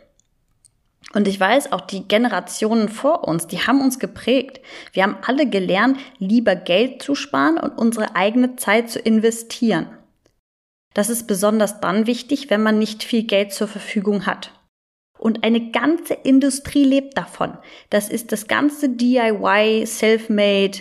Und 1.15 1.29
ich 1.29 1.39
weiß, 1.39 1.71
auch 1.71 1.83
die 1.83 2.09
Generationen 2.09 2.89
vor 2.89 3.29
uns, 3.29 3.47
die 3.47 3.59
haben 3.59 3.83
uns 3.83 4.01
geprägt. 4.01 4.61
Wir 4.93 5.05
haben 5.05 5.17
alle 5.25 5.49
gelernt, 5.49 5.97
lieber 6.19 6.57
Geld 6.57 7.03
zu 7.03 7.15
sparen 7.15 7.57
und 7.57 7.79
unsere 7.79 8.17
eigene 8.17 8.57
Zeit 8.57 8.91
zu 8.91 8.99
investieren. 8.99 9.87
Das 10.93 11.09
ist 11.09 11.29
besonders 11.29 11.81
dann 11.81 12.09
wichtig, 12.09 12.51
wenn 12.51 12.65
man 12.65 12.81
nicht 12.81 13.05
viel 13.05 13.23
Geld 13.23 13.53
zur 13.53 13.69
Verfügung 13.69 14.27
hat. 14.27 14.51
Und 15.21 15.45
eine 15.45 15.71
ganze 15.71 16.15
Industrie 16.15 16.83
lebt 16.83 17.17
davon. 17.17 17.57
Das 17.91 18.09
ist 18.09 18.33
das 18.33 18.49
ganze 18.49 18.89
DIY, 18.89 19.87
Selfmade, 19.87 20.81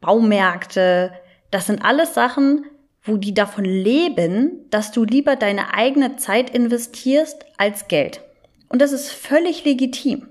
Baumärkte. 0.00 1.12
Das 1.50 1.66
sind 1.66 1.84
alles 1.84 2.14
Sachen, 2.14 2.66
wo 3.02 3.16
die 3.16 3.34
davon 3.34 3.64
leben, 3.64 4.66
dass 4.70 4.92
du 4.92 5.04
lieber 5.04 5.36
deine 5.36 5.74
eigene 5.74 6.16
Zeit 6.16 6.50
investierst 6.50 7.44
als 7.56 7.88
Geld. 7.88 8.20
Und 8.68 8.82
das 8.82 8.92
ist 8.92 9.12
völlig 9.12 9.64
legitim. 9.64 10.28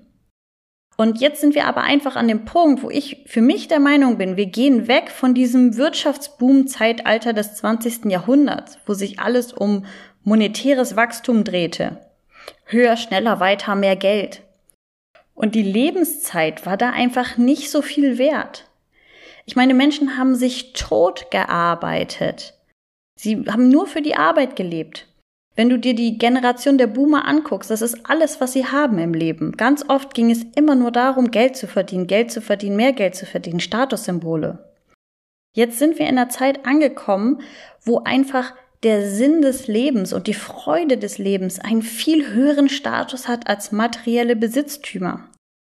Und 0.98 1.20
jetzt 1.20 1.42
sind 1.42 1.56
wir 1.56 1.66
aber 1.66 1.82
einfach 1.82 2.16
an 2.16 2.28
dem 2.28 2.46
Punkt, 2.46 2.82
wo 2.82 2.90
ich 2.90 3.24
für 3.26 3.42
mich 3.42 3.68
der 3.68 3.80
Meinung 3.80 4.18
bin, 4.18 4.38
wir 4.38 4.46
gehen 4.46 4.88
weg 4.88 5.10
von 5.10 5.34
diesem 5.34 5.78
Wirtschaftsboom-Zeitalter 5.78 7.34
des 7.34 7.56
20. 7.56 8.06
Jahrhunderts, 8.06 8.78
wo 8.86 8.94
sich 8.94 9.20
alles 9.20 9.52
um 9.52 9.86
monetäres 10.24 10.96
Wachstum 10.96 11.44
drehte 11.44 12.00
höher, 12.66 12.98
schneller, 12.98 13.40
weiter, 13.40 13.76
mehr 13.76 13.96
Geld. 13.96 14.42
Und 15.34 15.56
die 15.56 15.64
Lebenszeit 15.64 16.66
war 16.66 16.78
da 16.78 16.90
einfach 16.92 17.38
nicht 17.38 17.70
so 17.70 17.82
viel 17.82 18.18
wert. 18.18 18.70
Ich 19.46 19.56
meine, 19.56 19.74
Menschen 19.74 20.18
haben 20.18 20.36
sich 20.36 20.74
tot 20.74 21.30
gearbeitet. 21.32 22.54
Sie 23.18 23.46
haben 23.48 23.70
nur 23.70 23.88
für 23.88 24.02
die 24.02 24.16
Arbeit 24.16 24.56
gelebt. 24.56 25.08
Wenn 25.56 25.70
du 25.70 25.80
dir 25.80 25.96
die 25.96 26.18
Generation 26.18 26.78
der 26.78 26.88
Boomer 26.88 27.26
anguckst, 27.26 27.72
das 27.72 27.82
ist 27.82 28.10
alles, 28.10 28.42
was 28.42 28.52
sie 28.52 28.66
haben 28.66 29.00
im 29.00 29.14
Leben. 29.14 29.54
Ganz 29.54 29.86
oft 29.88 30.14
ging 30.14 30.30
es 30.30 30.44
immer 30.56 30.76
nur 30.76 30.92
darum, 30.92 31.32
Geld 31.32 31.56
zu 31.56 31.68
verdienen, 31.68 32.08
Geld 32.08 32.32
zu 32.32 32.42
verdienen, 32.42 32.76
mehr 32.76 32.92
Geld 32.92 33.16
zu 33.16 33.26
verdienen, 33.26 33.62
Statussymbole. 33.62 34.74
Jetzt 35.56 35.80
sind 35.80 35.98
wir 35.98 36.08
in 36.08 36.18
einer 36.18 36.28
Zeit 36.28 36.66
angekommen, 36.66 37.42
wo 37.82 38.00
einfach 38.00 38.54
der 38.84 39.10
Sinn 39.10 39.42
des 39.42 39.68
Lebens 39.68 40.12
und 40.12 40.28
die 40.28 40.34
Freude 40.34 40.98
des 40.98 41.18
Lebens 41.18 41.60
einen 41.60 41.82
viel 41.82 42.34
höheren 42.34 42.68
Status 42.68 43.30
hat 43.30 43.48
als 43.48 43.72
materielle 43.72 44.36
Besitztümer. 44.36 45.30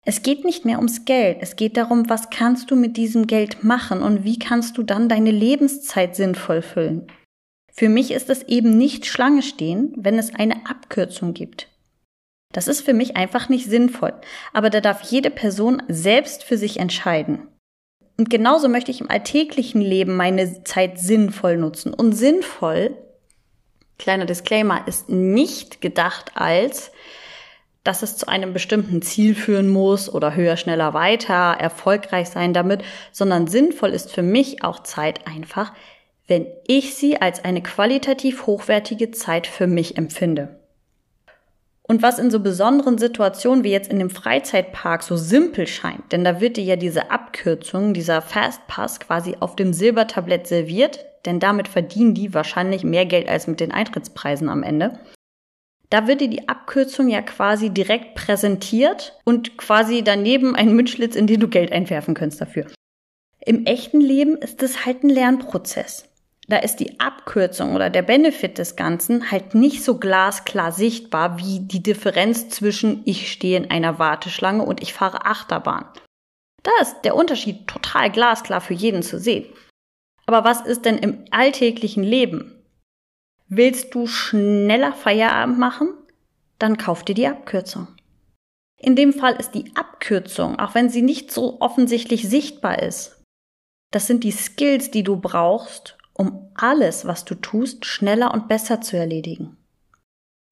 Es 0.09 0.21
geht 0.21 0.45
nicht 0.45 0.63
mehr 0.63 0.77
ums 0.77 1.03
Geld, 1.03 1.39
es 1.41 1.57
geht 1.57 1.75
darum, 1.75 2.09
was 2.09 2.29
kannst 2.29 2.71
du 2.71 2.77
mit 2.77 2.95
diesem 2.95 3.27
Geld 3.27 3.65
machen 3.65 4.01
und 4.01 4.23
wie 4.23 4.39
kannst 4.39 4.77
du 4.77 4.83
dann 4.83 5.09
deine 5.09 5.31
Lebenszeit 5.31 6.15
sinnvoll 6.15 6.61
füllen. 6.61 7.07
Für 7.73 7.89
mich 7.89 8.11
ist 8.11 8.29
es 8.29 8.43
eben 8.43 8.77
nicht 8.77 9.05
Schlange 9.05 9.41
stehen, 9.41 9.91
wenn 9.97 10.17
es 10.17 10.33
eine 10.33 10.65
Abkürzung 10.65 11.33
gibt. 11.33 11.67
Das 12.53 12.69
ist 12.69 12.79
für 12.79 12.93
mich 12.93 13.17
einfach 13.17 13.49
nicht 13.49 13.69
sinnvoll, 13.69 14.13
aber 14.53 14.69
da 14.69 14.79
darf 14.79 15.01
jede 15.11 15.29
Person 15.29 15.83
selbst 15.89 16.45
für 16.45 16.57
sich 16.57 16.79
entscheiden. 16.79 17.45
Und 18.15 18.29
genauso 18.29 18.69
möchte 18.69 18.91
ich 18.91 19.01
im 19.01 19.11
alltäglichen 19.11 19.81
Leben 19.81 20.15
meine 20.15 20.63
Zeit 20.63 20.99
sinnvoll 20.99 21.57
nutzen. 21.57 21.93
Und 21.93 22.13
sinnvoll, 22.13 22.95
kleiner 23.99 24.25
Disclaimer, 24.25 24.87
ist 24.87 25.09
nicht 25.09 25.81
gedacht 25.81 26.31
als, 26.35 26.91
dass 27.87 28.03
es 28.03 28.17
zu 28.17 28.27
einem 28.27 28.51
bestimmten 28.51 29.01
Ziel 29.01 29.33
führen 29.33 29.69
muss 29.69 30.13
oder 30.13 30.35
höher, 30.35 30.57
schneller, 30.57 30.93
weiter, 30.93 31.55
erfolgreich 31.57 32.27
sein 32.27 32.53
damit, 32.53 32.83
sondern 33.13 33.47
sinnvoll 33.47 33.91
ist 33.91 34.11
für 34.11 34.23
mich 34.23 34.61
auch 34.61 34.83
Zeit 34.83 35.25
einfach, 35.25 35.71
wenn 36.27 36.47
ich 36.67 36.95
sie 36.95 37.21
als 37.21 37.45
eine 37.45 37.63
qualitativ 37.63 38.45
hochwertige 38.45 39.11
Zeit 39.11 39.47
für 39.47 39.67
mich 39.67 39.97
empfinde. 39.97 40.59
Und 41.83 42.01
was 42.01 42.19
in 42.19 42.29
so 42.29 42.41
besonderen 42.41 42.97
Situationen 42.97 43.63
wie 43.63 43.71
jetzt 43.71 43.89
in 43.89 43.99
dem 43.99 44.09
Freizeitpark 44.09 45.01
so 45.01 45.15
simpel 45.15 45.65
scheint, 45.65 46.11
denn 46.11 46.25
da 46.25 46.41
wird 46.41 46.57
dir 46.57 46.65
ja 46.65 46.75
diese 46.75 47.09
Abkürzung, 47.11 47.93
dieser 47.93 48.21
Fastpass 48.21 48.99
quasi 48.99 49.37
auf 49.39 49.55
dem 49.55 49.71
Silbertablett 49.71 50.47
serviert, 50.47 51.05
denn 51.25 51.39
damit 51.39 51.69
verdienen 51.69 52.13
die 52.13 52.33
wahrscheinlich 52.33 52.83
mehr 52.83 53.05
Geld 53.05 53.29
als 53.29 53.47
mit 53.47 53.61
den 53.61 53.71
Eintrittspreisen 53.71 54.49
am 54.49 54.63
Ende. 54.63 54.99
Da 55.89 56.07
wird 56.07 56.21
dir 56.21 56.29
die 56.29 56.49
Abkürzung 56.49 57.07
ja 57.07 57.21
quasi 57.21 57.69
direkt 57.69 58.15
präsentiert 58.15 59.17
und 59.23 59.57
quasi 59.57 60.03
daneben 60.03 60.55
ein 60.55 60.75
Münzschlitz, 60.75 61.15
in 61.15 61.27
den 61.27 61.39
du 61.39 61.47
Geld 61.47 61.71
einwerfen 61.71 62.13
könntest 62.13 62.41
dafür. 62.41 62.67
Im 63.45 63.65
echten 63.65 64.01
Leben 64.01 64.35
ist 64.35 64.61
es 64.63 64.85
halt 64.85 65.03
ein 65.03 65.09
Lernprozess 65.09 66.07
da 66.47 66.57
ist 66.57 66.77
die 66.77 66.99
Abkürzung 66.99 67.75
oder 67.75 67.89
der 67.89 68.01
Benefit 68.01 68.57
des 68.57 68.77
Ganzen 68.77 69.31
halt 69.31 69.53
nicht 69.53 69.83
so 69.83 69.97
glasklar 69.97 70.71
sichtbar 70.71 71.37
wie 71.37 71.59
die 71.59 71.83
Differenz 71.83 72.47
zwischen 72.49 73.01
ich 73.05 73.31
stehe 73.31 73.57
in 73.57 73.69
einer 73.69 73.99
Warteschlange 73.99 74.63
und 74.63 74.81
ich 74.81 74.93
fahre 74.93 75.25
Achterbahn. 75.25 75.85
Da 76.63 76.71
ist 76.81 77.01
der 77.03 77.15
Unterschied 77.15 77.67
total 77.67 78.11
glasklar 78.11 78.61
für 78.61 78.73
jeden 78.73 79.03
zu 79.03 79.19
sehen. 79.19 79.45
Aber 80.25 80.45
was 80.45 80.61
ist 80.61 80.85
denn 80.85 80.97
im 80.97 81.25
alltäglichen 81.31 82.03
Leben? 82.03 82.56
Willst 83.49 83.95
du 83.95 84.07
schneller 84.07 84.93
Feierabend 84.93 85.57
machen? 85.57 85.93
Dann 86.59 86.77
kauf 86.77 87.03
dir 87.03 87.15
die 87.15 87.27
Abkürzung. 87.27 87.87
In 88.77 88.95
dem 88.95 89.13
Fall 89.13 89.35
ist 89.35 89.51
die 89.51 89.71
Abkürzung, 89.75 90.59
auch 90.59 90.75
wenn 90.75 90.89
sie 90.89 91.01
nicht 91.01 91.31
so 91.31 91.61
offensichtlich 91.61 92.27
sichtbar 92.27 92.81
ist, 92.81 93.17
das 93.91 94.05
sind 94.05 94.23
die 94.23 94.31
Skills, 94.31 94.91
die 94.91 95.03
du 95.03 95.15
brauchst, 95.15 95.97
um 96.13 96.51
alles, 96.55 97.05
was 97.07 97.25
du 97.25 97.35
tust, 97.35 97.85
schneller 97.85 98.33
und 98.33 98.47
besser 98.47 98.81
zu 98.81 98.97
erledigen. 98.97 99.57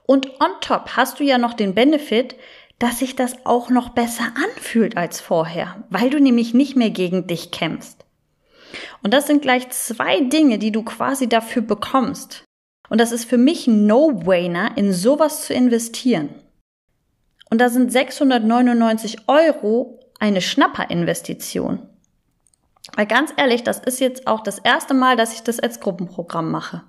Und 0.06 0.40
on 0.40 0.52
top 0.60 0.96
hast 0.96 1.20
du 1.20 1.24
ja 1.24 1.36
noch 1.36 1.52
den 1.52 1.74
Benefit, 1.74 2.36
dass 2.78 3.00
sich 3.00 3.16
das 3.16 3.44
auch 3.44 3.68
noch 3.68 3.90
besser 3.90 4.32
anfühlt 4.36 4.96
als 4.96 5.20
vorher, 5.20 5.84
weil 5.90 6.10
du 6.10 6.20
nämlich 6.20 6.54
nicht 6.54 6.76
mehr 6.76 6.90
gegen 6.90 7.26
dich 7.26 7.50
kämpfst. 7.50 8.04
Und 9.02 9.12
das 9.12 9.26
sind 9.26 9.42
gleich 9.42 9.68
zwei 9.70 10.20
Dinge, 10.20 10.58
die 10.58 10.72
du 10.72 10.82
quasi 10.82 11.28
dafür 11.28 11.62
bekommst. 11.62 12.45
Und 12.88 13.00
das 13.00 13.12
ist 13.12 13.24
für 13.24 13.38
mich 13.38 13.66
ein 13.66 13.86
No-Brainer, 13.86 14.76
in 14.76 14.92
sowas 14.92 15.44
zu 15.44 15.54
investieren. 15.54 16.30
Und 17.50 17.60
da 17.60 17.68
sind 17.68 17.92
699 17.92 19.28
Euro 19.28 20.00
eine 20.18 20.40
Schnapperinvestition. 20.40 21.88
Weil 22.94 23.06
ganz 23.06 23.32
ehrlich, 23.36 23.64
das 23.64 23.78
ist 23.80 24.00
jetzt 24.00 24.26
auch 24.26 24.40
das 24.40 24.58
erste 24.58 24.94
Mal, 24.94 25.16
dass 25.16 25.34
ich 25.34 25.42
das 25.42 25.60
als 25.60 25.80
Gruppenprogramm 25.80 26.50
mache. 26.50 26.82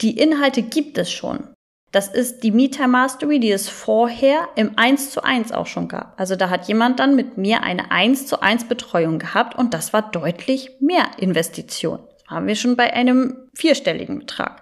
Die 0.00 0.18
Inhalte 0.18 0.62
gibt 0.62 0.98
es 0.98 1.12
schon. 1.12 1.48
Das 1.92 2.08
ist 2.08 2.42
die 2.42 2.50
Meter 2.50 2.88
Mastery, 2.88 3.38
die 3.38 3.52
es 3.52 3.68
vorher 3.68 4.48
im 4.56 4.78
1 4.78 5.10
zu 5.10 5.22
1 5.22 5.52
auch 5.52 5.66
schon 5.66 5.88
gab. 5.88 6.18
Also 6.18 6.36
da 6.36 6.48
hat 6.48 6.66
jemand 6.66 7.00
dann 7.00 7.14
mit 7.14 7.36
mir 7.36 7.62
eine 7.62 7.90
1 7.90 8.26
zu 8.26 8.40
1 8.40 8.64
Betreuung 8.64 9.18
gehabt 9.18 9.58
und 9.58 9.74
das 9.74 9.92
war 9.92 10.10
deutlich 10.10 10.70
mehr 10.80 11.10
Investition. 11.18 12.00
Das 12.14 12.30
haben 12.30 12.46
wir 12.46 12.56
schon 12.56 12.76
bei 12.76 12.94
einem 12.94 13.50
vierstelligen 13.54 14.20
Betrag. 14.20 14.61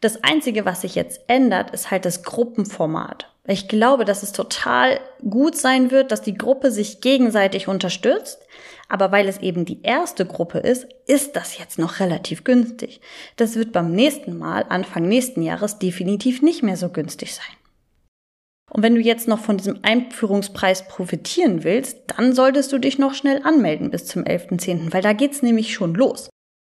Das 0.00 0.24
einzige, 0.24 0.64
was 0.64 0.80
sich 0.80 0.94
jetzt 0.94 1.20
ändert, 1.26 1.72
ist 1.72 1.90
halt 1.90 2.06
das 2.06 2.22
Gruppenformat. 2.22 3.26
Ich 3.46 3.68
glaube, 3.68 4.04
dass 4.04 4.22
es 4.22 4.32
total 4.32 5.00
gut 5.28 5.56
sein 5.56 5.90
wird, 5.90 6.10
dass 6.10 6.22
die 6.22 6.38
Gruppe 6.38 6.70
sich 6.70 7.00
gegenseitig 7.00 7.68
unterstützt, 7.68 8.38
aber 8.88 9.12
weil 9.12 9.28
es 9.28 9.38
eben 9.38 9.64
die 9.64 9.82
erste 9.82 10.24
Gruppe 10.24 10.58
ist, 10.58 10.86
ist 11.06 11.36
das 11.36 11.58
jetzt 11.58 11.78
noch 11.78 12.00
relativ 12.00 12.44
günstig. 12.44 13.00
Das 13.36 13.56
wird 13.56 13.72
beim 13.72 13.92
nächsten 13.92 14.38
Mal, 14.38 14.64
Anfang 14.68 15.06
nächsten 15.06 15.42
Jahres, 15.42 15.78
definitiv 15.78 16.42
nicht 16.42 16.62
mehr 16.62 16.76
so 16.76 16.88
günstig 16.88 17.34
sein. 17.34 17.56
Und 18.70 18.82
wenn 18.82 18.94
du 18.94 19.00
jetzt 19.00 19.28
noch 19.28 19.40
von 19.40 19.58
diesem 19.58 19.80
Einführungspreis 19.82 20.86
profitieren 20.88 21.64
willst, 21.64 21.98
dann 22.06 22.34
solltest 22.34 22.72
du 22.72 22.78
dich 22.78 22.98
noch 22.98 23.14
schnell 23.14 23.42
anmelden 23.42 23.90
bis 23.90 24.06
zum 24.06 24.22
11.10., 24.22 24.92
weil 24.92 25.02
da 25.02 25.12
geht's 25.12 25.42
nämlich 25.42 25.74
schon 25.74 25.94
los. 25.94 26.29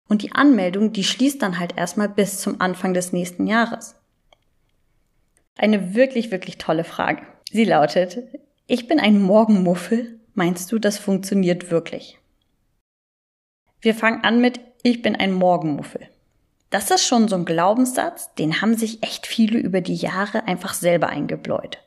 Und 0.09 0.23
die 0.23 0.33
Anmeldung, 0.33 0.93
die 0.93 1.05
schließt 1.05 1.41
dann 1.41 1.59
halt 1.59 1.77
erstmal 1.77 2.09
bis 2.09 2.39
zum 2.39 2.61
Anfang 2.61 2.95
des 2.95 3.13
nächsten 3.13 3.47
Jahres. 3.47 3.97
Eine 5.57 5.95
wirklich, 5.95 6.31
wirklich 6.31 6.59
tolle 6.59 6.85
Frage. 6.85 7.23
Sie 7.51 7.65
lautet, 7.65 8.19
ich 8.67 8.87
bin 8.87 9.01
ein 9.01 9.21
Morgenmuffel 9.21 10.19
Meinst 10.37 10.73
du, 10.73 10.81
das 10.81 10.99
funktioniert 10.99 11.71
wirklich? 11.71 12.19
Wir 13.81 13.95
fangen 13.95 14.25
an 14.25 14.41
mit 14.41 14.59
Ich 14.83 15.01
bin 15.01 15.15
ein 15.15 15.33
Morgenmuffel. 15.33 16.09
Das 16.71 16.91
ist 16.91 17.07
schon 17.07 17.29
so 17.29 17.37
ein 17.37 17.45
Glaubenssatz, 17.45 18.35
den 18.35 18.61
haben 18.61 18.77
sich 18.77 19.05
echt 19.05 19.29
viele 19.29 19.59
über 19.59 19.81
die 19.81 19.95
Jahre 19.95 20.49
einfach 20.49 20.75
selber 20.75 21.09
eingebläut. 21.09 21.79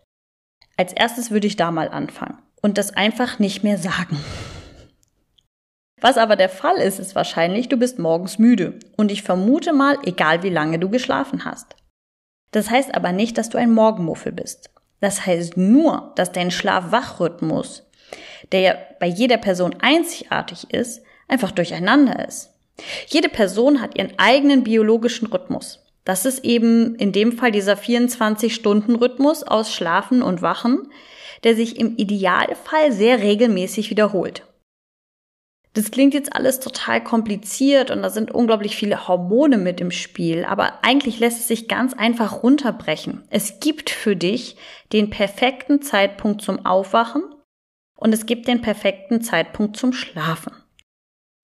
Als 0.78 0.94
erstes 0.94 1.30
würde 1.30 1.48
ich 1.48 1.58
da 1.58 1.72
mal 1.72 1.90
anfangen 1.90 2.38
und 2.62 2.78
das 2.78 2.96
einfach 2.96 3.38
nicht 3.38 3.64
mehr 3.64 3.78
sagen. 3.78 4.18
Was 6.00 6.18
aber 6.18 6.36
der 6.36 6.50
Fall 6.50 6.78
ist, 6.78 7.00
ist 7.00 7.16
wahrscheinlich, 7.16 7.70
du 7.70 7.78
bist 7.78 7.98
morgens 8.00 8.38
müde 8.38 8.80
und 8.96 9.12
ich 9.12 9.24
vermute 9.24 9.74
mal, 9.74 9.98
egal 10.04 10.44
wie 10.44 10.50
lange 10.50 10.80
du 10.80 10.90
geschlafen 10.90 11.46
hast. 11.46 11.76
Das 12.52 12.70
heißt 12.70 12.94
aber 12.96 13.12
nicht, 13.12 13.38
dass 13.38 13.50
du 13.50 13.58
ein 13.58 13.74
Morgenmuffel 13.74 14.32
bist. 14.32 14.70
Das 15.00 15.26
heißt 15.26 15.58
nur, 15.58 16.14
dass 16.16 16.32
dein 16.32 16.52
Schlaf-Wach-Rhythmus 16.52 17.88
der 18.52 18.60
ja 18.62 18.78
bei 19.00 19.08
jeder 19.08 19.38
Person 19.38 19.76
einzigartig 19.80 20.74
ist, 20.74 21.02
einfach 21.28 21.52
durcheinander 21.52 22.28
ist. 22.28 22.54
Jede 23.08 23.30
Person 23.30 23.82
hat 23.82 23.98
ihren 23.98 24.14
eigenen 24.18 24.64
biologischen 24.64 25.28
Rhythmus. 25.28 25.84
Das 26.06 26.26
ist 26.26 26.46
eben 26.46 26.96
in 26.96 27.12
dem 27.12 27.34
Fall 27.34 27.52
dieser 27.52 27.74
24-Stunden-Rhythmus 27.74 29.44
aus 29.44 29.74
Schlafen 29.74 30.22
und 30.22 30.42
Wachen, 30.42 30.90
der 31.44 31.56
sich 31.56 31.78
im 31.78 31.98
Idealfall 31.98 32.92
sehr 32.92 33.20
regelmäßig 33.20 33.90
wiederholt. 33.90 34.44
Das 35.78 35.92
klingt 35.92 36.16
jetzt 36.16 36.36
alles 36.36 36.60
total 36.60 37.04
kompliziert 37.04 37.92
und 37.92 38.02
da 38.02 38.10
sind 38.10 38.32
unglaublich 38.32 38.76
viele 38.76 39.08
Hormone 39.08 39.60
mit 39.60 39.80
im 39.80 39.92
Spiel, 39.92 40.44
aber 40.44 40.84
eigentlich 40.84 41.20
lässt 41.20 41.42
es 41.42 41.48
sich 41.48 41.68
ganz 41.68 41.94
einfach 41.94 42.42
runterbrechen. 42.42 43.24
Es 43.30 43.60
gibt 43.60 43.92
für 43.92 44.16
dich 44.16 44.58
den 44.92 45.12
perfekten 45.12 45.84
Zeitpunkt 45.84 46.42
zum 46.42 46.66
Aufwachen 46.66 47.22
und 47.96 48.12
es 48.12 48.26
gibt 48.26 48.48
den 48.48 48.62
perfekten 48.62 49.22
Zeitpunkt 49.22 49.78
zum 49.78 49.94
Schlafen. 49.94 50.52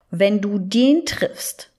Wenn 0.10 0.42
du 0.42 0.58
den 0.58 1.06
triffst 1.06 1.72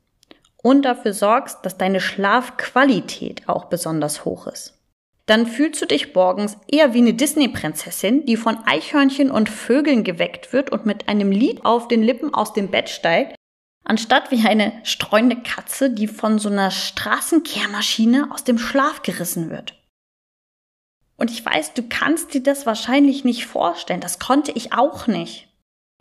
und 0.63 0.85
dafür 0.85 1.13
sorgst, 1.13 1.59
dass 1.67 1.77
deine 1.77 1.99
Schlafqualität 1.99 3.49
auch 3.49 3.65
besonders 3.65 4.25
hoch 4.25 4.47
ist, 4.47 4.81
dann 5.27 5.47
fühlst 5.47 5.81
du 5.81 5.87
dich 5.87 6.15
morgens 6.15 6.59
eher 6.69 6.93
wie 6.93 6.99
eine 6.99 7.15
Disney-Prinzessin, 7.15 8.27
die 8.27 8.37
von 8.37 8.59
Eichhörnchen 8.67 9.31
und 9.31 9.49
Vögeln 9.49 10.05
geweckt 10.05 10.53
wird 10.53 10.71
und 10.71 10.85
mit 10.85 11.09
einem 11.09 11.31
Lied 11.31 11.65
auf 11.65 11.89
den 11.89 12.03
Lippen 12.03 12.35
aus 12.35 12.53
dem 12.53 12.71
Bett 12.71 12.91
steigt, 12.91 13.35
anstatt 13.85 14.31
wie 14.31 14.47
eine 14.47 14.73
streunende 14.83 15.43
Katze, 15.43 15.91
die 15.91 16.09
von 16.09 16.39
so 16.39 16.51
einer 16.51 16.71
Straßenkehrmaschine 16.71 18.31
aus 18.33 18.45
dem 18.45 18.59
Schlaf 18.59 19.03
gerissen 19.03 19.51
wird. 19.51 19.81
Und 21.17 21.31
ich 21.31 21.45
weiß, 21.45 21.75
du 21.75 21.85
kannst 21.89 22.35
dir 22.35 22.43
das 22.43 22.67
wahrscheinlich 22.67 23.25
nicht 23.25 23.47
vorstellen. 23.47 24.01
Das 24.01 24.19
konnte 24.19 24.53
ich 24.53 24.73
auch 24.73 25.07
nicht. 25.07 25.49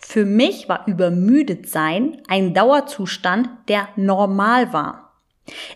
Für 0.02 0.26
mich 0.26 0.68
war 0.68 0.88
übermüdet 0.88 1.70
sein 1.70 2.22
ein 2.28 2.54
Dauerzustand, 2.54 3.48
der 3.70 3.88
normal 3.96 4.74
war. 4.74 5.22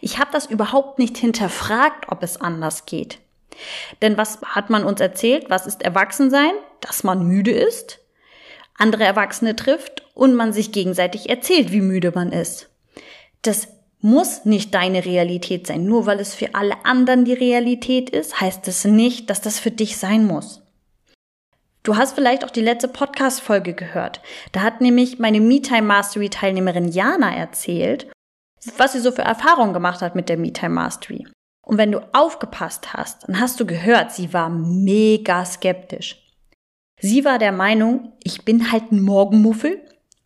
Ich 0.02 0.18
habe 0.18 0.32
das 0.32 0.48
überhaupt 0.48 1.00
nicht 1.00 1.18
hinterfragt, 1.18 2.10
ob 2.10 2.24
es 2.24 2.42
anders 2.42 2.86
geht. 2.86 3.20
Denn 4.02 4.18
was 4.18 4.40
hat 4.44 4.70
man 4.70 4.84
uns 4.84 5.00
erzählt? 5.02 5.50
Was 5.50 5.68
ist 5.68 5.82
Erwachsensein? 5.82 6.52
Dass 6.82 7.04
man 7.04 7.28
müde 7.28 7.52
ist, 7.52 8.00
andere 8.78 9.04
Erwachsene 9.04 9.56
trifft 9.56 10.04
und 10.14 10.36
man 10.36 10.54
sich 10.54 10.72
gegenseitig 10.72 11.30
erzählt, 11.30 11.72
wie 11.72 11.82
müde 11.82 12.12
man 12.14 12.32
ist. 12.32 12.70
Das 13.42 13.68
muss 14.00 14.46
nicht 14.46 14.74
deine 14.74 15.06
Realität 15.06 15.68
sein. 15.68 15.86
Nur 15.86 16.06
weil 16.06 16.20
es 16.20 16.36
für 16.36 16.54
alle 16.56 16.86
anderen 16.86 17.26
die 17.26 17.34
Realität 17.34 18.10
ist, 18.10 18.40
heißt 18.40 18.68
es 18.68 18.86
nicht, 18.86 19.30
dass 19.30 19.42
das 19.42 19.60
für 19.60 19.72
dich 19.72 19.98
sein 19.98 20.26
muss. 20.26 20.62
Du 21.84 21.96
hast 21.96 22.16
vielleicht 22.16 22.44
auch 22.44 22.52
die 22.52 22.62
letzte 22.62 22.90
Podcast-Folge 22.90 23.74
gehört. 23.74 24.22
Da 24.52 24.62
hat 24.62 24.82
nämlich 24.82 25.20
meine 25.20 25.40
MeTime 25.40 25.84
Mastery 25.84 26.30
Teilnehmerin 26.30 26.90
Jana 26.90 27.34
erzählt, 27.34 28.08
was 28.76 28.94
sie 28.94 29.00
so 29.00 29.12
für 29.12 29.22
Erfahrungen 29.22 29.74
gemacht 29.74 30.02
hat 30.02 30.14
mit 30.14 30.30
der 30.30 30.38
MeTime 30.38 30.74
Mastery. 30.74 31.26
Und 31.68 31.78
wenn 31.78 31.92
du 31.92 32.00
aufgepasst 32.14 32.94
hast, 32.94 33.28
dann 33.28 33.42
hast 33.42 33.60
du 33.60 33.66
gehört, 33.66 34.14
sie 34.14 34.32
war 34.32 34.48
mega 34.48 35.44
skeptisch. 35.44 36.16
Sie 37.02 37.26
war 37.26 37.40
der 37.40 37.52
Meinung, 37.52 38.14
ich 38.24 38.46
bin 38.46 38.72
halt 38.72 38.94
ein 38.94 39.02
Morgenmuffel 39.02 39.82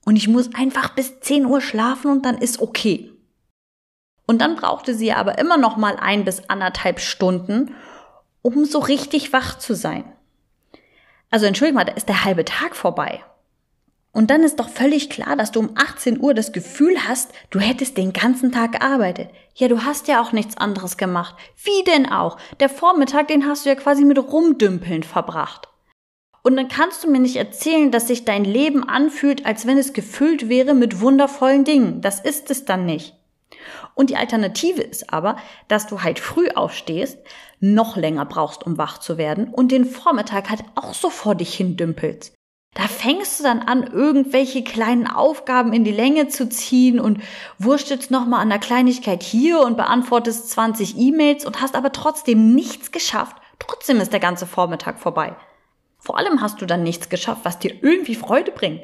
und 0.05 0.17
ich 0.17 0.27
muss 0.27 0.53
einfach 0.53 0.93
bis 0.93 1.19
10 1.19 1.47
Uhr 1.47 1.59
schlafen 1.59 2.11
und 2.11 2.27
dann 2.27 2.37
ist 2.37 2.61
okay. 2.61 3.11
Und 4.27 4.39
dann 4.39 4.55
brauchte 4.55 4.93
sie 4.93 5.13
aber 5.13 5.39
immer 5.39 5.57
noch 5.57 5.77
mal 5.77 5.97
ein 5.97 6.25
bis 6.25 6.47
anderthalb 6.47 6.99
Stunden, 6.99 7.73
um 8.43 8.65
so 8.65 8.77
richtig 8.77 9.33
wach 9.33 9.57
zu 9.57 9.73
sein. 9.73 10.03
Also 11.31 11.47
entschuldige 11.47 11.75
mal, 11.75 11.85
da 11.85 11.93
ist 11.93 12.07
der 12.07 12.23
halbe 12.23 12.45
Tag 12.45 12.75
vorbei. 12.75 13.23
Und 14.13 14.29
dann 14.29 14.43
ist 14.43 14.59
doch 14.59 14.67
völlig 14.67 15.09
klar, 15.09 15.37
dass 15.37 15.51
du 15.51 15.61
um 15.61 15.71
18 15.75 16.19
Uhr 16.19 16.33
das 16.33 16.51
Gefühl 16.51 16.95
hast, 17.07 17.31
du 17.49 17.59
hättest 17.59 17.97
den 17.97 18.11
ganzen 18.11 18.51
Tag 18.51 18.73
gearbeitet. 18.73 19.29
Ja, 19.55 19.69
du 19.69 19.85
hast 19.85 20.07
ja 20.09 20.21
auch 20.21 20.33
nichts 20.33 20.57
anderes 20.57 20.97
gemacht. 20.97 21.35
Wie 21.63 21.83
denn 21.85 22.11
auch? 22.11 22.37
Der 22.59 22.67
Vormittag, 22.67 23.29
den 23.29 23.47
hast 23.47 23.65
du 23.65 23.69
ja 23.69 23.75
quasi 23.75 24.03
mit 24.03 24.19
Rumdümpeln 24.19 25.03
verbracht. 25.03 25.69
Und 26.43 26.57
dann 26.57 26.67
kannst 26.67 27.03
du 27.03 27.09
mir 27.09 27.19
nicht 27.19 27.37
erzählen, 27.37 27.91
dass 27.91 28.07
sich 28.07 28.25
dein 28.25 28.43
Leben 28.43 28.83
anfühlt, 28.87 29.45
als 29.45 29.65
wenn 29.65 29.77
es 29.77 29.93
gefüllt 29.93 30.49
wäre 30.49 30.73
mit 30.73 30.99
wundervollen 30.99 31.63
Dingen. 31.63 32.01
Das 32.01 32.19
ist 32.19 32.49
es 32.51 32.65
dann 32.65 32.85
nicht. 32.85 33.15
Und 33.93 34.09
die 34.09 34.15
Alternative 34.15 34.81
ist 34.81 35.13
aber, 35.13 35.37
dass 35.67 35.87
du 35.87 36.01
halt 36.01 36.19
früh 36.19 36.49
aufstehst, 36.49 37.19
noch 37.59 37.95
länger 37.95 38.25
brauchst, 38.25 38.65
um 38.65 38.77
wach 38.77 38.97
zu 38.97 39.17
werden 39.17 39.49
und 39.49 39.71
den 39.71 39.85
Vormittag 39.85 40.49
halt 40.49 40.63
auch 40.75 40.93
so 40.93 41.09
vor 41.09 41.35
dich 41.35 41.53
hin 41.53 41.77
dümpelst. 41.77 42.33
Da 42.73 42.83
fängst 42.83 43.39
du 43.39 43.43
dann 43.43 43.59
an, 43.59 43.83
irgendwelche 43.83 44.63
kleinen 44.63 45.05
Aufgaben 45.07 45.73
in 45.73 45.83
die 45.83 45.91
Länge 45.91 46.29
zu 46.29 46.47
ziehen 46.47 47.01
und 47.01 47.21
wurstelst 47.59 48.11
nochmal 48.11 48.41
an 48.41 48.49
der 48.49 48.59
Kleinigkeit 48.59 49.23
hier 49.23 49.59
und 49.59 49.75
beantwortest 49.75 50.49
20 50.51 50.97
E-Mails 50.97 51.45
und 51.45 51.61
hast 51.61 51.75
aber 51.75 51.91
trotzdem 51.91 52.55
nichts 52.55 52.91
geschafft. 52.91 53.35
Trotzdem 53.59 53.99
ist 53.99 54.13
der 54.13 54.21
ganze 54.21 54.47
Vormittag 54.47 54.99
vorbei. 54.99 55.35
Vor 55.99 56.17
allem 56.17 56.41
hast 56.41 56.61
du 56.61 56.65
dann 56.65 56.81
nichts 56.81 57.09
geschafft, 57.09 57.41
was 57.43 57.59
dir 57.59 57.75
irgendwie 57.83 58.15
Freude 58.15 58.51
bringt. 58.51 58.81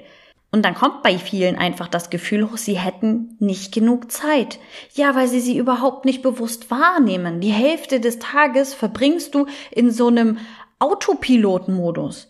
Und 0.51 0.63
dann 0.63 0.75
kommt 0.75 1.01
bei 1.01 1.17
vielen 1.17 1.55
einfach 1.55 1.87
das 1.87 2.09
Gefühl 2.09 2.49
hoch, 2.49 2.57
sie 2.57 2.77
hätten 2.77 3.35
nicht 3.39 3.73
genug 3.73 4.11
Zeit. 4.11 4.59
Ja, 4.95 5.15
weil 5.15 5.27
sie 5.27 5.39
sie 5.39 5.57
überhaupt 5.57 6.03
nicht 6.05 6.21
bewusst 6.21 6.69
wahrnehmen. 6.71 7.39
Die 7.39 7.51
Hälfte 7.51 7.99
des 7.99 8.19
Tages 8.19 8.73
verbringst 8.73 9.33
du 9.33 9.47
in 9.71 9.91
so 9.91 10.07
einem 10.07 10.39
Autopilotenmodus. 10.79 12.29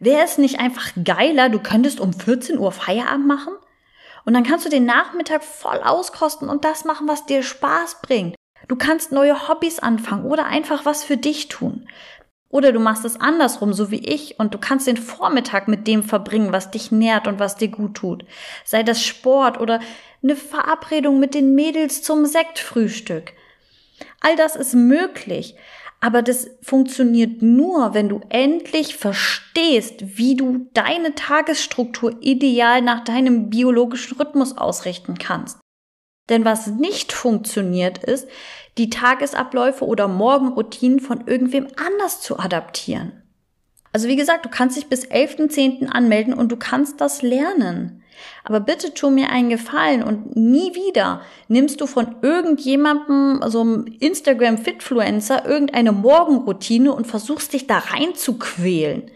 Wäre 0.00 0.24
es 0.24 0.38
nicht 0.38 0.60
einfach 0.60 0.90
geiler, 1.04 1.48
du 1.48 1.58
könntest 1.58 2.00
um 2.00 2.12
14 2.12 2.58
Uhr 2.58 2.72
Feierabend 2.72 3.26
machen? 3.26 3.54
Und 4.24 4.34
dann 4.34 4.44
kannst 4.44 4.64
du 4.64 4.70
den 4.70 4.86
Nachmittag 4.86 5.44
voll 5.44 5.80
auskosten 5.82 6.48
und 6.48 6.64
das 6.64 6.84
machen, 6.84 7.08
was 7.08 7.26
dir 7.26 7.42
Spaß 7.42 8.00
bringt. 8.02 8.34
Du 8.68 8.76
kannst 8.76 9.12
neue 9.12 9.48
Hobbys 9.48 9.78
anfangen 9.78 10.24
oder 10.24 10.46
einfach 10.46 10.86
was 10.86 11.04
für 11.04 11.18
dich 11.18 11.48
tun. 11.48 11.86
Oder 12.48 12.72
du 12.72 12.78
machst 12.78 13.04
es 13.04 13.20
andersrum, 13.20 13.72
so 13.72 13.90
wie 13.90 13.98
ich, 13.98 14.38
und 14.38 14.54
du 14.54 14.58
kannst 14.58 14.86
den 14.86 14.96
Vormittag 14.96 15.66
mit 15.66 15.88
dem 15.88 16.04
verbringen, 16.04 16.52
was 16.52 16.70
dich 16.70 16.92
nährt 16.92 17.26
und 17.26 17.40
was 17.40 17.56
dir 17.56 17.68
gut 17.68 17.94
tut. 17.94 18.24
Sei 18.64 18.84
das 18.84 19.02
Sport 19.02 19.60
oder 19.60 19.80
eine 20.22 20.36
Verabredung 20.36 21.18
mit 21.18 21.34
den 21.34 21.54
Mädels 21.54 22.02
zum 22.02 22.24
Sektfrühstück. 22.26 23.32
All 24.20 24.36
das 24.36 24.54
ist 24.56 24.74
möglich. 24.74 25.56
Aber 26.04 26.20
das 26.20 26.50
funktioniert 26.60 27.40
nur, 27.40 27.94
wenn 27.94 28.10
du 28.10 28.20
endlich 28.28 28.94
verstehst, 28.94 30.18
wie 30.18 30.36
du 30.36 30.68
deine 30.74 31.14
Tagesstruktur 31.14 32.18
ideal 32.20 32.82
nach 32.82 33.04
deinem 33.04 33.48
biologischen 33.48 34.18
Rhythmus 34.18 34.58
ausrichten 34.58 35.16
kannst. 35.16 35.60
Denn 36.28 36.44
was 36.44 36.66
nicht 36.66 37.14
funktioniert 37.14 38.04
ist, 38.04 38.28
die 38.76 38.90
Tagesabläufe 38.90 39.86
oder 39.86 40.06
Morgenroutinen 40.06 41.00
von 41.00 41.26
irgendwem 41.26 41.68
anders 41.76 42.20
zu 42.20 42.38
adaptieren. 42.38 43.23
Also 43.94 44.08
wie 44.08 44.16
gesagt, 44.16 44.44
du 44.44 44.48
kannst 44.48 44.76
dich 44.76 44.88
bis 44.88 45.06
11.10. 45.06 45.86
anmelden 45.86 46.34
und 46.34 46.50
du 46.50 46.56
kannst 46.56 47.00
das 47.00 47.22
lernen. 47.22 48.02
Aber 48.42 48.58
bitte 48.58 48.92
tu 48.92 49.08
mir 49.08 49.30
einen 49.30 49.50
Gefallen 49.50 50.02
und 50.02 50.34
nie 50.34 50.74
wieder 50.74 51.22
nimmst 51.46 51.80
du 51.80 51.86
von 51.86 52.16
irgendjemandem, 52.20 53.40
so 53.48 53.60
einem 53.60 53.86
Instagram-Fitfluencer, 54.00 55.46
irgendeine 55.46 55.92
Morgenroutine 55.92 56.92
und 56.92 57.06
versuchst 57.06 57.52
dich 57.52 57.68
da 57.68 57.78
rein 57.78 58.16
zu 58.16 58.36
quälen. 58.36 59.12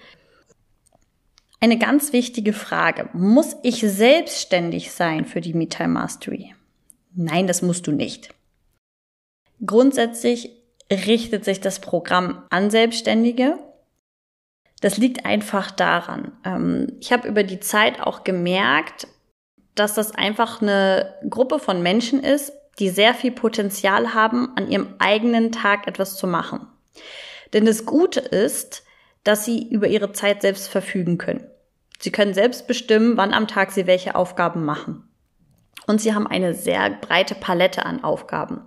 Eine 1.59 1.79
ganz 1.79 2.13
wichtige 2.13 2.53
Frage. 2.53 3.09
Muss 3.15 3.57
ich 3.65 3.81
selbstständig 3.81 4.93
sein 4.93 5.25
für 5.25 5.41
die 5.41 5.55
Me 5.55 5.67
Mastery? 5.89 6.55
Nein, 7.17 7.49
das 7.49 7.63
musst 7.63 7.89
du 7.89 7.91
nicht. 7.91 8.29
Grundsätzlich 9.67 10.53
richtet 10.89 11.45
sich 11.45 11.61
das 11.61 11.81
Programm 11.81 12.45
an 12.51 12.71
Selbstständige. 12.71 13.59
Das 14.81 14.97
liegt 14.97 15.25
einfach 15.27 15.71
daran. 15.71 16.33
Ähm, 16.45 16.93
ich 17.01 17.13
habe 17.13 17.29
über 17.29 17.43
die 17.43 17.61
Zeit 17.61 18.01
auch 18.01 18.25
gemerkt, 18.25 19.09
dass 19.75 19.95
das 19.95 20.15
einfach 20.15 20.63
eine 20.63 21.15
Gruppe 21.29 21.59
von 21.59 21.83
Menschen 21.83 22.23
ist, 22.23 22.53
die 22.79 22.89
sehr 22.91 23.15
viel 23.15 23.33
Potenzial 23.33 24.15
haben, 24.15 24.57
an 24.57 24.71
ihrem 24.71 24.95
eigenen 24.99 25.51
Tag 25.53 25.87
etwas 25.87 26.17
zu 26.17 26.27
machen. 26.27 26.67
Denn 27.53 27.65
das 27.65 27.87
Gute 27.87 28.21
ist, 28.21 28.85
dass 29.25 29.45
sie 29.45 29.69
über 29.69 29.89
ihre 29.89 30.13
Zeit 30.13 30.43
selbst 30.43 30.69
verfügen 30.69 31.19
können. 31.19 31.47
Sie 31.99 32.13
können 32.13 32.35
selbst 32.35 32.69
bestimmen, 32.69 33.17
wann 33.17 33.35
am 33.35 33.49
Tag 33.49 33.73
sie 33.73 33.87
welche 33.87 34.15
Aufgaben 34.15 34.65
machen. 34.65 35.09
Und 35.87 36.01
sie 36.01 36.15
haben 36.15 36.27
eine 36.27 36.55
sehr 36.55 36.91
breite 36.91 37.35
Palette 37.35 37.85
an 37.85 38.05
Aufgaben. 38.05 38.61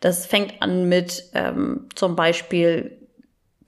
Das 0.00 0.26
fängt 0.26 0.62
an 0.62 0.88
mit 0.88 1.24
ähm, 1.34 1.88
zum 1.94 2.14
Beispiel 2.14 2.97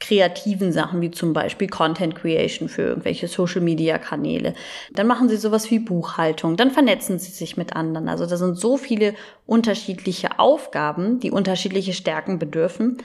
kreativen 0.01 0.73
Sachen 0.73 1.01
wie 1.03 1.11
zum 1.11 1.33
Beispiel 1.33 1.69
Content 1.69 2.17
Creation 2.17 2.69
für 2.69 2.83
irgendwelche 2.83 3.29
Social 3.29 3.61
Media 3.61 3.99
Kanäle. 3.99 4.55
Dann 4.93 5.07
machen 5.07 5.29
sie 5.29 5.37
sowas 5.37 5.71
wie 5.71 5.79
Buchhaltung. 5.79 6.57
Dann 6.57 6.71
vernetzen 6.71 7.19
sie 7.19 7.31
sich 7.31 7.57
mit 7.57 7.77
anderen. 7.77 8.09
Also 8.09 8.27
da 8.27 8.37
sind 8.37 8.59
so 8.59 8.77
viele 8.77 9.15
unterschiedliche 9.47 10.39
Aufgaben, 10.39 11.21
die 11.21 11.31
unterschiedliche 11.31 11.93
Stärken 11.93 12.39
bedürfen. 12.39 12.99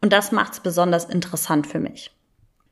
Und 0.00 0.12
das 0.12 0.32
macht 0.32 0.54
es 0.54 0.60
besonders 0.60 1.04
interessant 1.04 1.66
für 1.66 1.78
mich. 1.78 2.10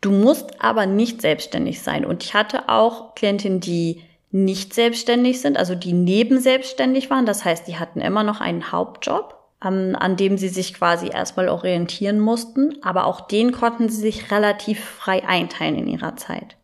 Du 0.00 0.10
musst 0.10 0.60
aber 0.60 0.86
nicht 0.86 1.22
selbstständig 1.22 1.80
sein. 1.82 2.04
Und 2.04 2.24
ich 2.24 2.34
hatte 2.34 2.68
auch 2.68 3.14
Klientinnen, 3.14 3.60
die 3.60 4.02
nicht 4.32 4.72
selbstständig 4.72 5.40
sind, 5.40 5.58
also 5.58 5.74
die 5.74 5.92
nebenselbstständig 5.92 7.10
waren. 7.10 7.26
Das 7.26 7.44
heißt, 7.44 7.68
die 7.68 7.76
hatten 7.76 8.00
immer 8.00 8.24
noch 8.24 8.40
einen 8.40 8.72
Hauptjob, 8.72 9.41
an, 9.64 9.94
an 9.94 10.16
dem 10.16 10.38
sie 10.38 10.48
sich 10.48 10.74
quasi 10.74 11.08
erstmal 11.08 11.48
orientieren 11.48 12.20
mussten. 12.20 12.82
Aber 12.82 13.06
auch 13.06 13.22
den 13.22 13.52
konnten 13.52 13.88
sie 13.88 14.00
sich 14.00 14.30
relativ 14.30 14.84
frei 14.84 15.26
einteilen 15.26 15.76
in 15.76 15.86
ihrer 15.88 16.16
Zeit. 16.16 16.56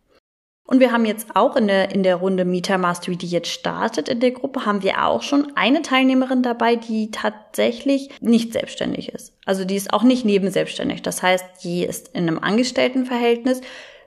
Und 0.70 0.80
wir 0.80 0.92
haben 0.92 1.06
jetzt 1.06 1.34
auch 1.34 1.56
in 1.56 1.66
der, 1.66 1.94
in 1.94 2.02
der 2.02 2.16
Runde 2.16 2.44
Meta 2.44 2.76
Mastery, 2.76 3.16
die 3.16 3.26
jetzt 3.26 3.48
startet 3.48 4.10
in 4.10 4.20
der 4.20 4.32
Gruppe, 4.32 4.66
haben 4.66 4.82
wir 4.82 5.06
auch 5.06 5.22
schon 5.22 5.52
eine 5.56 5.80
Teilnehmerin 5.80 6.42
dabei, 6.42 6.76
die 6.76 7.10
tatsächlich 7.10 8.10
nicht 8.20 8.52
selbstständig 8.52 9.08
ist. 9.08 9.32
Also 9.46 9.64
die 9.64 9.76
ist 9.76 9.94
auch 9.94 10.02
nicht 10.02 10.26
nebenselbstständig. 10.26 11.00
Das 11.00 11.22
heißt, 11.22 11.64
die 11.64 11.84
ist 11.84 12.08
in 12.08 12.28
einem 12.28 12.38
Angestelltenverhältnis, 12.38 13.62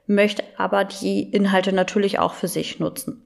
möchte 0.05 0.43
aber 0.55 0.83
die 0.83 1.23
Inhalte 1.23 1.73
natürlich 1.73 2.19
auch 2.19 2.35
für 2.35 2.47
sich 2.47 2.79
nutzen. 2.79 3.25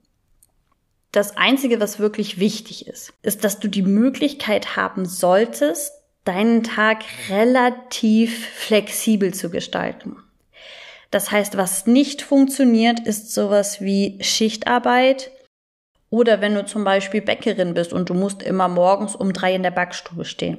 Das 1.15 1.37
Einzige, 1.37 1.79
was 1.79 1.97
wirklich 1.97 2.39
wichtig 2.39 2.87
ist, 2.87 3.13
ist, 3.21 3.45
dass 3.45 3.59
du 3.59 3.69
die 3.69 3.83
Möglichkeit 3.83 4.75
haben 4.75 5.05
solltest, 5.05 5.93
deinen 6.25 6.61
Tag 6.61 7.05
relativ 7.29 8.49
flexibel 8.49 9.33
zu 9.33 9.49
gestalten. 9.49 10.17
Das 11.11 11.31
heißt, 11.31 11.55
was 11.55 11.87
nicht 11.87 12.21
funktioniert, 12.21 12.99
ist 12.99 13.33
sowas 13.33 13.79
wie 13.79 14.17
Schichtarbeit 14.21 15.31
oder 16.09 16.41
wenn 16.41 16.53
du 16.53 16.65
zum 16.65 16.83
Beispiel 16.83 17.21
Bäckerin 17.21 17.73
bist 17.73 17.93
und 17.93 18.09
du 18.09 18.13
musst 18.13 18.43
immer 18.43 18.67
morgens 18.67 19.15
um 19.15 19.31
drei 19.31 19.55
in 19.55 19.63
der 19.63 19.71
Backstube 19.71 20.25
stehen. 20.25 20.57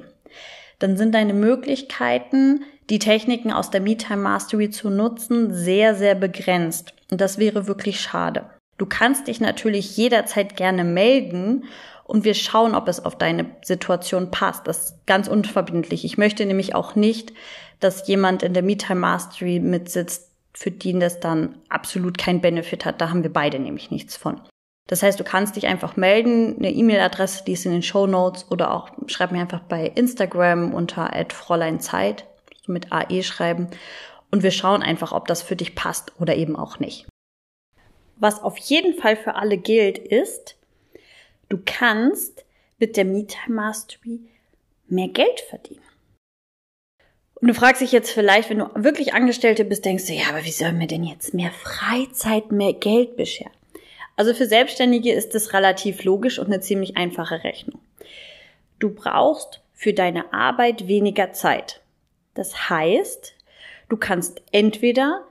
Dann 0.79 0.97
sind 0.97 1.13
deine 1.13 1.35
Möglichkeiten, 1.35 2.63
die 2.89 2.97
Techniken 2.97 3.51
aus 3.53 3.69
der 3.69 3.81
MeTime 3.81 4.23
Mastery 4.23 4.71
zu 4.71 4.89
nutzen, 4.89 5.53
sehr, 5.53 5.93
sehr 5.93 6.15
begrenzt. 6.15 6.95
Und 7.11 7.21
das 7.21 7.37
wäre 7.37 7.67
wirklich 7.67 8.01
schade. 8.01 8.49
Du 8.77 8.85
kannst 8.85 9.27
dich 9.27 9.39
natürlich 9.39 9.97
jederzeit 9.97 10.55
gerne 10.55 10.83
melden 10.83 11.65
und 12.03 12.23
wir 12.23 12.35
schauen, 12.35 12.75
ob 12.75 12.87
es 12.87 13.03
auf 13.03 13.17
deine 13.17 13.45
Situation 13.63 14.31
passt. 14.31 14.67
Das 14.67 14.91
ist 14.91 15.07
ganz 15.07 15.27
unverbindlich. 15.27 16.05
Ich 16.05 16.17
möchte 16.17 16.45
nämlich 16.45 16.75
auch 16.75 16.95
nicht, 16.95 17.33
dass 17.79 18.07
jemand 18.07 18.43
in 18.43 18.53
der 18.53 18.63
MeTime 18.63 18.99
Mastery 18.99 19.59
mitsitzt, 19.59 20.31
für 20.53 20.71
den 20.71 20.99
das 20.99 21.19
dann 21.19 21.55
absolut 21.69 22.17
kein 22.17 22.41
Benefit 22.41 22.85
hat. 22.85 23.01
Da 23.01 23.09
haben 23.09 23.23
wir 23.23 23.33
beide 23.33 23.59
nämlich 23.59 23.91
nichts 23.91 24.15
von. 24.15 24.41
Das 24.87 25.03
heißt, 25.03 25.19
du 25.19 25.23
kannst 25.25 25.57
dich 25.57 25.67
einfach 25.67 25.97
melden, 25.97 26.55
eine 26.57 26.71
E-Mail-Adresse, 26.71 27.43
die 27.45 27.51
ist 27.51 27.65
in 27.65 27.73
den 27.73 27.83
Show 27.83 28.07
Notes 28.07 28.49
oder 28.49 28.73
auch 28.73 28.89
schreib 29.07 29.31
mir 29.31 29.41
einfach 29.41 29.59
bei 29.59 29.85
Instagram 29.87 30.73
unter 30.73 31.11
@fräuleinzeit 31.29 32.25
mit 32.67 32.91
AE 32.91 33.21
schreiben 33.21 33.67
und 34.31 34.43
wir 34.43 34.51
schauen 34.51 34.83
einfach, 34.83 35.11
ob 35.11 35.27
das 35.27 35.41
für 35.41 35.55
dich 35.55 35.75
passt 35.75 36.13
oder 36.19 36.35
eben 36.35 36.55
auch 36.55 36.79
nicht. 36.79 37.05
Was 38.19 38.41
auf 38.41 38.57
jeden 38.57 38.95
Fall 38.95 39.15
für 39.15 39.35
alle 39.35 39.57
gilt, 39.57 39.97
ist, 39.97 40.55
du 41.49 41.59
kannst 41.63 42.45
mit 42.79 42.97
der 42.97 43.05
MeTime 43.05 43.55
Mastery 43.55 44.21
mehr 44.87 45.07
Geld 45.09 45.39
verdienen. 45.41 45.81
Und 47.35 47.49
du 47.49 47.53
fragst 47.53 47.81
dich 47.81 47.91
jetzt 47.91 48.11
vielleicht, 48.11 48.49
wenn 48.49 48.59
du 48.59 48.69
wirklich 48.75 49.13
Angestellte 49.13 49.63
bist, 49.63 49.85
denkst 49.85 50.07
du, 50.07 50.13
ja, 50.13 50.29
aber 50.29 50.43
wie 50.43 50.51
soll 50.51 50.73
mir 50.73 50.87
denn 50.87 51.03
jetzt 51.03 51.35
mehr 51.35 51.51
Freizeit, 51.51 52.51
mehr 52.51 52.73
Geld 52.73 53.15
bescheren? 53.15 53.51
Also 54.15 54.33
für 54.33 54.47
Selbstständige 54.47 55.13
ist 55.13 55.35
das 55.35 55.53
relativ 55.53 56.03
logisch 56.03 56.39
und 56.39 56.47
eine 56.47 56.59
ziemlich 56.59 56.97
einfache 56.97 57.43
Rechnung. 57.43 57.79
Du 58.79 58.89
brauchst 58.89 59.61
für 59.73 59.93
deine 59.93 60.33
Arbeit 60.33 60.87
weniger 60.87 61.33
Zeit. 61.33 61.81
Das 62.33 62.69
heißt, 62.69 63.35
du 63.89 63.97
kannst 63.97 64.41
entweder 64.51 65.26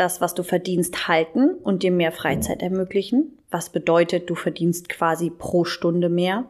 das, 0.00 0.20
was 0.20 0.34
du 0.34 0.42
verdienst, 0.42 1.08
halten 1.08 1.54
und 1.62 1.82
dir 1.82 1.90
mehr 1.90 2.12
Freizeit 2.12 2.62
ermöglichen, 2.62 3.38
was 3.50 3.70
bedeutet, 3.70 4.28
du 4.30 4.34
verdienst 4.34 4.88
quasi 4.88 5.30
pro 5.30 5.64
Stunde 5.64 6.08
mehr. 6.08 6.44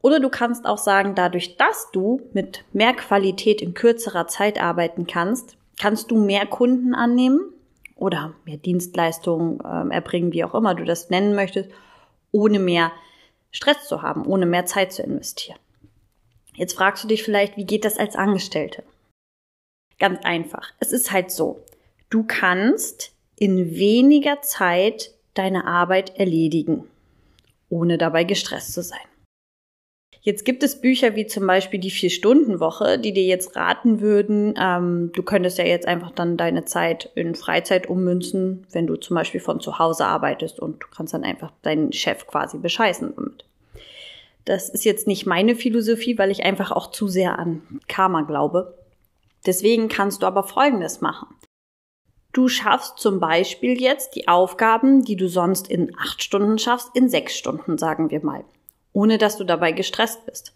Oder 0.00 0.20
du 0.20 0.28
kannst 0.28 0.64
auch 0.66 0.78
sagen, 0.78 1.14
dadurch, 1.14 1.56
dass 1.56 1.90
du 1.92 2.22
mit 2.32 2.64
mehr 2.72 2.94
Qualität 2.94 3.60
in 3.60 3.74
kürzerer 3.74 4.26
Zeit 4.28 4.60
arbeiten 4.60 5.06
kannst, 5.06 5.56
kannst 5.78 6.10
du 6.10 6.16
mehr 6.16 6.46
Kunden 6.46 6.94
annehmen 6.94 7.40
oder 7.96 8.34
mehr 8.44 8.58
Dienstleistungen 8.58 9.60
äh, 9.60 9.94
erbringen, 9.94 10.32
wie 10.32 10.44
auch 10.44 10.54
immer 10.54 10.74
du 10.74 10.84
das 10.84 11.10
nennen 11.10 11.34
möchtest, 11.34 11.70
ohne 12.30 12.58
mehr 12.58 12.92
Stress 13.50 13.88
zu 13.88 14.02
haben, 14.02 14.26
ohne 14.26 14.46
mehr 14.46 14.66
Zeit 14.66 14.92
zu 14.92 15.02
investieren. 15.02 15.58
Jetzt 16.54 16.74
fragst 16.74 17.04
du 17.04 17.08
dich 17.08 17.22
vielleicht, 17.22 17.56
wie 17.56 17.64
geht 17.64 17.84
das 17.84 17.98
als 17.98 18.16
Angestellte? 18.16 18.82
Ganz 19.98 20.24
einfach. 20.24 20.72
Es 20.80 20.92
ist 20.92 21.12
halt 21.12 21.30
so. 21.30 21.60
Du 22.10 22.24
kannst 22.24 23.12
in 23.36 23.76
weniger 23.76 24.40
Zeit 24.40 25.12
deine 25.34 25.66
Arbeit 25.66 26.18
erledigen, 26.18 26.84
ohne 27.68 27.98
dabei 27.98 28.24
gestresst 28.24 28.72
zu 28.72 28.82
sein. 28.82 28.98
Jetzt 30.22 30.44
gibt 30.44 30.62
es 30.62 30.80
Bücher 30.80 31.14
wie 31.16 31.26
zum 31.26 31.46
Beispiel 31.46 31.78
die 31.78 31.90
Vier-Stunden-Woche, 31.90 32.98
die 32.98 33.12
dir 33.12 33.24
jetzt 33.24 33.56
raten 33.56 34.00
würden, 34.00 34.54
ähm, 34.60 35.10
du 35.14 35.22
könntest 35.22 35.58
ja 35.58 35.64
jetzt 35.64 35.86
einfach 35.86 36.10
dann 36.10 36.36
deine 36.36 36.64
Zeit 36.64 37.10
in 37.14 37.34
Freizeit 37.34 37.88
ummünzen, 37.88 38.66
wenn 38.72 38.86
du 38.86 38.96
zum 38.96 39.14
Beispiel 39.14 39.40
von 39.40 39.60
zu 39.60 39.78
Hause 39.78 40.06
arbeitest 40.06 40.60
und 40.60 40.82
du 40.82 40.86
kannst 40.94 41.14
dann 41.14 41.24
einfach 41.24 41.52
deinen 41.62 41.92
Chef 41.92 42.26
quasi 42.26 42.58
bescheißen 42.58 43.14
damit. 43.14 43.44
Das 44.44 44.70
ist 44.70 44.84
jetzt 44.84 45.06
nicht 45.06 45.26
meine 45.26 45.54
Philosophie, 45.54 46.18
weil 46.18 46.30
ich 46.30 46.44
einfach 46.44 46.72
auch 46.72 46.90
zu 46.90 47.06
sehr 47.06 47.38
an 47.38 47.62
Karma 47.86 48.22
glaube. 48.22 48.78
Deswegen 49.46 49.88
kannst 49.88 50.22
du 50.22 50.26
aber 50.26 50.42
Folgendes 50.42 51.00
machen. 51.00 51.28
Du 52.32 52.48
schaffst 52.48 52.98
zum 52.98 53.20
Beispiel 53.20 53.80
jetzt 53.80 54.14
die 54.14 54.28
Aufgaben, 54.28 55.04
die 55.04 55.16
du 55.16 55.28
sonst 55.28 55.68
in 55.68 55.96
acht 55.98 56.22
Stunden 56.22 56.58
schaffst, 56.58 56.90
in 56.94 57.08
sechs 57.08 57.36
Stunden, 57.36 57.78
sagen 57.78 58.10
wir 58.10 58.24
mal, 58.24 58.44
ohne 58.92 59.18
dass 59.18 59.38
du 59.38 59.44
dabei 59.44 59.72
gestresst 59.72 60.26
bist. 60.26 60.52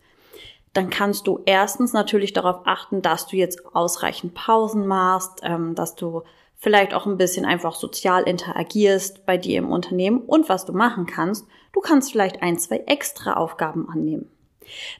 Dann 0.74 0.90
kannst 0.90 1.26
du 1.26 1.40
erstens 1.44 1.92
natürlich 1.92 2.32
darauf 2.32 2.62
achten, 2.66 3.02
dass 3.02 3.26
du 3.26 3.36
jetzt 3.36 3.74
ausreichend 3.74 4.34
Pausen 4.34 4.86
machst, 4.86 5.40
ähm, 5.42 5.74
dass 5.74 5.94
du 5.94 6.22
vielleicht 6.56 6.94
auch 6.94 7.06
ein 7.06 7.18
bisschen 7.18 7.44
einfach 7.44 7.74
sozial 7.74 8.22
interagierst 8.22 9.26
bei 9.26 9.36
dir 9.36 9.58
im 9.58 9.70
Unternehmen 9.70 10.20
und 10.20 10.48
was 10.48 10.64
du 10.64 10.72
machen 10.72 11.06
kannst, 11.06 11.46
du 11.72 11.80
kannst 11.80 12.12
vielleicht 12.12 12.40
ein, 12.40 12.58
zwei 12.58 12.78
extra 12.86 13.34
Aufgaben 13.34 13.88
annehmen. 13.88 14.30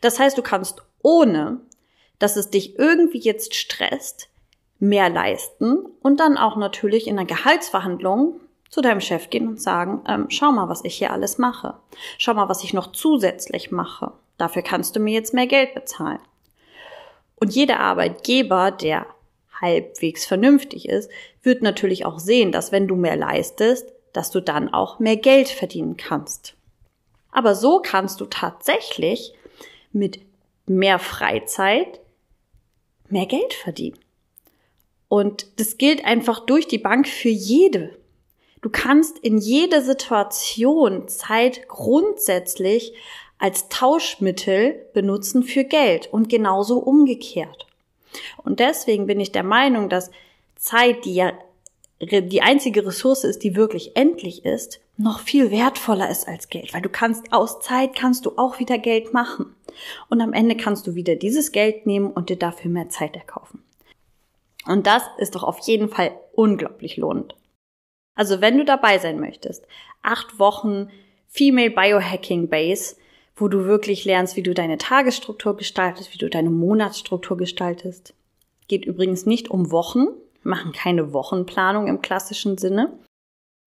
Das 0.01 0.19
heißt, 0.19 0.37
du 0.37 0.43
kannst 0.43 0.83
ohne, 1.03 1.61
dass 2.19 2.37
es 2.37 2.51
dich 2.51 2.79
irgendwie 2.79 3.21
jetzt 3.21 3.55
stresst, 3.55 4.29
mehr 4.83 5.09
leisten 5.09 5.77
und 6.03 6.19
dann 6.19 6.37
auch 6.37 6.57
natürlich 6.57 7.07
in 7.07 7.17
einer 7.17 7.25
Gehaltsverhandlung 7.27 8.41
zu 8.69 8.81
deinem 8.81 9.01
Chef 9.01 9.31
gehen 9.31 9.47
und 9.47 9.63
sagen, 9.63 10.03
ähm, 10.09 10.27
schau 10.29 10.51
mal, 10.51 10.69
was 10.69 10.85
ich 10.85 10.97
hier 10.97 11.13
alles 11.13 11.39
mache. 11.39 11.75
Schau 12.19 12.35
mal, 12.35 12.49
was 12.49 12.65
ich 12.65 12.75
noch 12.75 12.91
zusätzlich 12.91 13.71
mache. 13.71 14.13
Dafür 14.39 14.63
kannst 14.63 14.97
du 14.97 15.01
mir 15.01 15.15
jetzt 15.15 15.35
mehr 15.35 15.47
Geld 15.47 15.75
bezahlen. 15.75 16.19
Und 17.37 17.55
jeder 17.55 17.79
Arbeitgeber, 17.79 18.73
der 18.73 19.07
halbwegs 19.61 20.27
vernünftig 20.27 20.89
ist, 20.89 21.09
wird 21.45 21.63
natürlich 21.63 22.05
auch 22.05 22.19
sehen, 22.19 22.51
dass 22.51 22.73
wenn 22.73 22.89
du 22.89 22.97
mehr 22.97 23.17
leistest, 23.17 23.87
dass 24.13 24.33
du 24.33 24.41
dann 24.41 24.75
auch 24.75 24.99
mehr 24.99 25.17
Geld 25.17 25.49
verdienen 25.49 25.97
kannst. 25.97 26.55
Aber 27.31 27.55
so 27.55 27.81
kannst 27.81 28.21
du 28.21 28.27
tatsächlich 28.27 29.33
mit 29.93 30.21
mehr 30.67 30.99
Freizeit 30.99 32.01
mehr 33.09 33.27
Geld 33.27 33.55
verdienen. 33.55 33.99
Und 35.13 35.61
das 35.61 35.77
gilt 35.77 36.07
einfach 36.07 36.41
durch 36.41 36.69
die 36.69 36.79
Bank 36.79 37.07
für 37.07 37.29
jede. 37.29 37.91
Du 38.63 38.71
kannst 38.71 39.19
in 39.19 39.37
jeder 39.37 39.83
Situation 39.83 41.07
Zeit 41.07 41.69
grundsätzlich 41.69 42.95
als 43.37 43.69
Tauschmittel 43.69 44.87
benutzen 44.95 45.43
für 45.43 45.65
Geld 45.65 46.11
und 46.11 46.31
genauso 46.31 46.79
umgekehrt. 46.79 47.67
Und 48.43 48.59
deswegen 48.59 49.07
bin 49.07 49.21
ich 49.21 49.33
der 49.33 49.43
Meinung, 49.43 49.91
dass 49.91 50.11
Zeit, 50.57 51.05
die 51.05 51.17
ja 51.17 51.35
die 52.01 52.41
einzige 52.41 52.87
Ressource 52.87 53.25
ist, 53.25 53.43
die 53.43 53.55
wirklich 53.55 53.95
endlich 53.95 54.47
ist, 54.47 54.81
noch 54.97 55.21
viel 55.21 55.51
wertvoller 55.51 56.09
ist 56.09 56.27
als 56.27 56.49
Geld, 56.49 56.73
weil 56.73 56.81
du 56.81 56.89
kannst 56.89 57.35
aus 57.35 57.61
Zeit 57.61 57.95
kannst 57.95 58.25
du 58.25 58.39
auch 58.39 58.61
wieder 58.61 58.79
Geld 58.79 59.13
machen. 59.13 59.55
Und 60.09 60.23
am 60.23 60.33
Ende 60.33 60.57
kannst 60.57 60.87
du 60.87 60.95
wieder 60.95 61.17
dieses 61.17 61.53
Geld 61.53 61.85
nehmen 61.85 62.11
und 62.11 62.31
dir 62.31 62.39
dafür 62.39 62.71
mehr 62.71 62.89
Zeit 62.89 63.15
erkaufen. 63.15 63.63
Und 64.67 64.87
das 64.87 65.03
ist 65.19 65.35
doch 65.35 65.43
auf 65.43 65.59
jeden 65.61 65.89
Fall 65.89 66.13
unglaublich 66.33 66.97
lohnend. 66.97 67.35
Also 68.15 68.41
wenn 68.41 68.59
du 68.59 68.65
dabei 68.65 68.99
sein 68.99 69.19
möchtest, 69.19 69.67
acht 70.03 70.39
Wochen 70.39 70.91
Female 71.29 71.71
Biohacking 71.71 72.49
Base, 72.49 72.97
wo 73.37 73.49
du 73.49 73.65
wirklich 73.65 74.05
lernst, 74.05 74.37
wie 74.37 74.43
du 74.43 74.53
deine 74.53 74.79
Tagesstruktur 74.79 75.57
gestaltest, 75.57 76.13
wie 76.13 76.19
du 76.19 76.29
deine 76.29 76.51
Monatsstruktur 76.51 77.37
gestaltest. 77.37 78.15
Geht 78.69 78.85
übrigens 78.85 79.27
nicht 79.27 79.51
um 79.51 79.71
Wochen, 79.71 80.07
wir 80.43 80.51
machen 80.51 80.73
keine 80.73 81.13
Wochenplanung 81.13 81.87
im 81.87 82.03
klassischen 82.03 82.59
Sinne, 82.59 82.93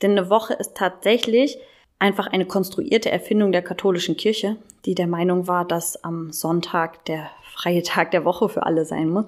denn 0.01 0.11
eine 0.11 0.29
Woche 0.29 0.53
ist 0.53 0.75
tatsächlich 0.75 1.57
einfach 1.99 2.27
eine 2.27 2.45
konstruierte 2.45 3.09
Erfindung 3.09 3.51
der 3.51 3.61
katholischen 3.61 4.17
Kirche, 4.17 4.57
die 4.85 4.95
der 4.95 5.07
Meinung 5.07 5.47
war, 5.47 5.65
dass 5.65 6.03
am 6.03 6.31
Sonntag 6.31 7.05
der 7.05 7.31
freie 7.53 7.81
Tag 7.81 8.11
der 8.11 8.25
Woche 8.25 8.49
für 8.49 8.63
alle 8.63 8.85
sein 8.85 9.09
muss. 9.09 9.25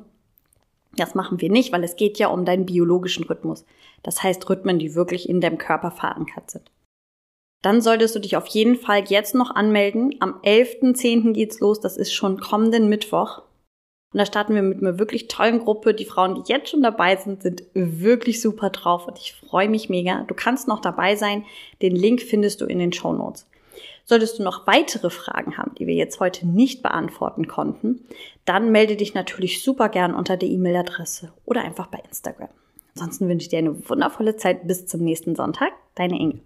Das 0.97 1.15
machen 1.15 1.39
wir 1.39 1.49
nicht, 1.49 1.71
weil 1.71 1.83
es 1.83 1.95
geht 1.95 2.19
ja 2.19 2.27
um 2.27 2.43
deinen 2.43 2.65
biologischen 2.65 3.23
Rhythmus. 3.23 3.65
Das 4.03 4.23
heißt 4.23 4.49
Rhythmen, 4.49 4.79
die 4.79 4.95
wirklich 4.95 5.29
in 5.29 5.41
deinem 5.41 5.57
Körper 5.57 5.91
verankert 5.91 6.51
sind. 6.51 6.71
Dann 7.63 7.81
solltest 7.81 8.15
du 8.15 8.19
dich 8.19 8.37
auf 8.37 8.47
jeden 8.47 8.75
Fall 8.75 9.03
jetzt 9.07 9.35
noch 9.35 9.55
anmelden. 9.55 10.15
Am 10.19 10.39
11.10. 10.43 11.33
geht's 11.33 11.59
los. 11.59 11.79
Das 11.79 11.97
ist 11.97 12.13
schon 12.13 12.39
kommenden 12.39 12.89
Mittwoch. 12.89 13.43
Und 14.13 14.19
da 14.19 14.25
starten 14.25 14.55
wir 14.55 14.61
mit 14.61 14.79
einer 14.79 14.99
wirklich 14.99 15.27
tollen 15.27 15.59
Gruppe. 15.59 15.93
Die 15.93 16.05
Frauen, 16.05 16.35
die 16.35 16.51
jetzt 16.51 16.69
schon 16.69 16.81
dabei 16.81 17.15
sind, 17.15 17.43
sind 17.43 17.63
wirklich 17.73 18.41
super 18.41 18.69
drauf 18.69 19.07
und 19.07 19.17
ich 19.17 19.33
freue 19.33 19.69
mich 19.69 19.89
mega. 19.89 20.23
Du 20.23 20.33
kannst 20.33 20.67
noch 20.67 20.79
dabei 20.79 21.15
sein. 21.15 21.45
Den 21.81 21.95
Link 21.95 22.21
findest 22.21 22.61
du 22.61 22.65
in 22.65 22.79
den 22.79 22.93
Show 22.93 23.11
Notes. 23.11 23.47
Solltest 24.09 24.39
du 24.39 24.43
noch 24.43 24.65
weitere 24.67 25.09
Fragen 25.09 25.57
haben, 25.57 25.75
die 25.75 25.85
wir 25.85 25.93
jetzt 25.93 26.21
heute 26.21 26.47
nicht 26.47 26.81
beantworten 26.81 27.45
konnten, 27.47 28.07
dann 28.45 28.71
melde 28.71 28.95
dich 28.95 29.13
natürlich 29.13 29.61
super 29.61 29.89
gern 29.89 30.15
unter 30.15 30.37
der 30.37 30.47
E-Mail-Adresse 30.47 31.33
oder 31.43 31.61
einfach 31.61 31.87
bei 31.87 31.99
Instagram. 32.07 32.47
Ansonsten 32.95 33.27
wünsche 33.27 33.43
ich 33.43 33.49
dir 33.49 33.59
eine 33.59 33.89
wundervolle 33.89 34.37
Zeit 34.37 34.65
bis 34.65 34.87
zum 34.87 35.01
nächsten 35.01 35.35
Sonntag. 35.35 35.73
Deine 35.95 36.17
Inge. 36.17 36.39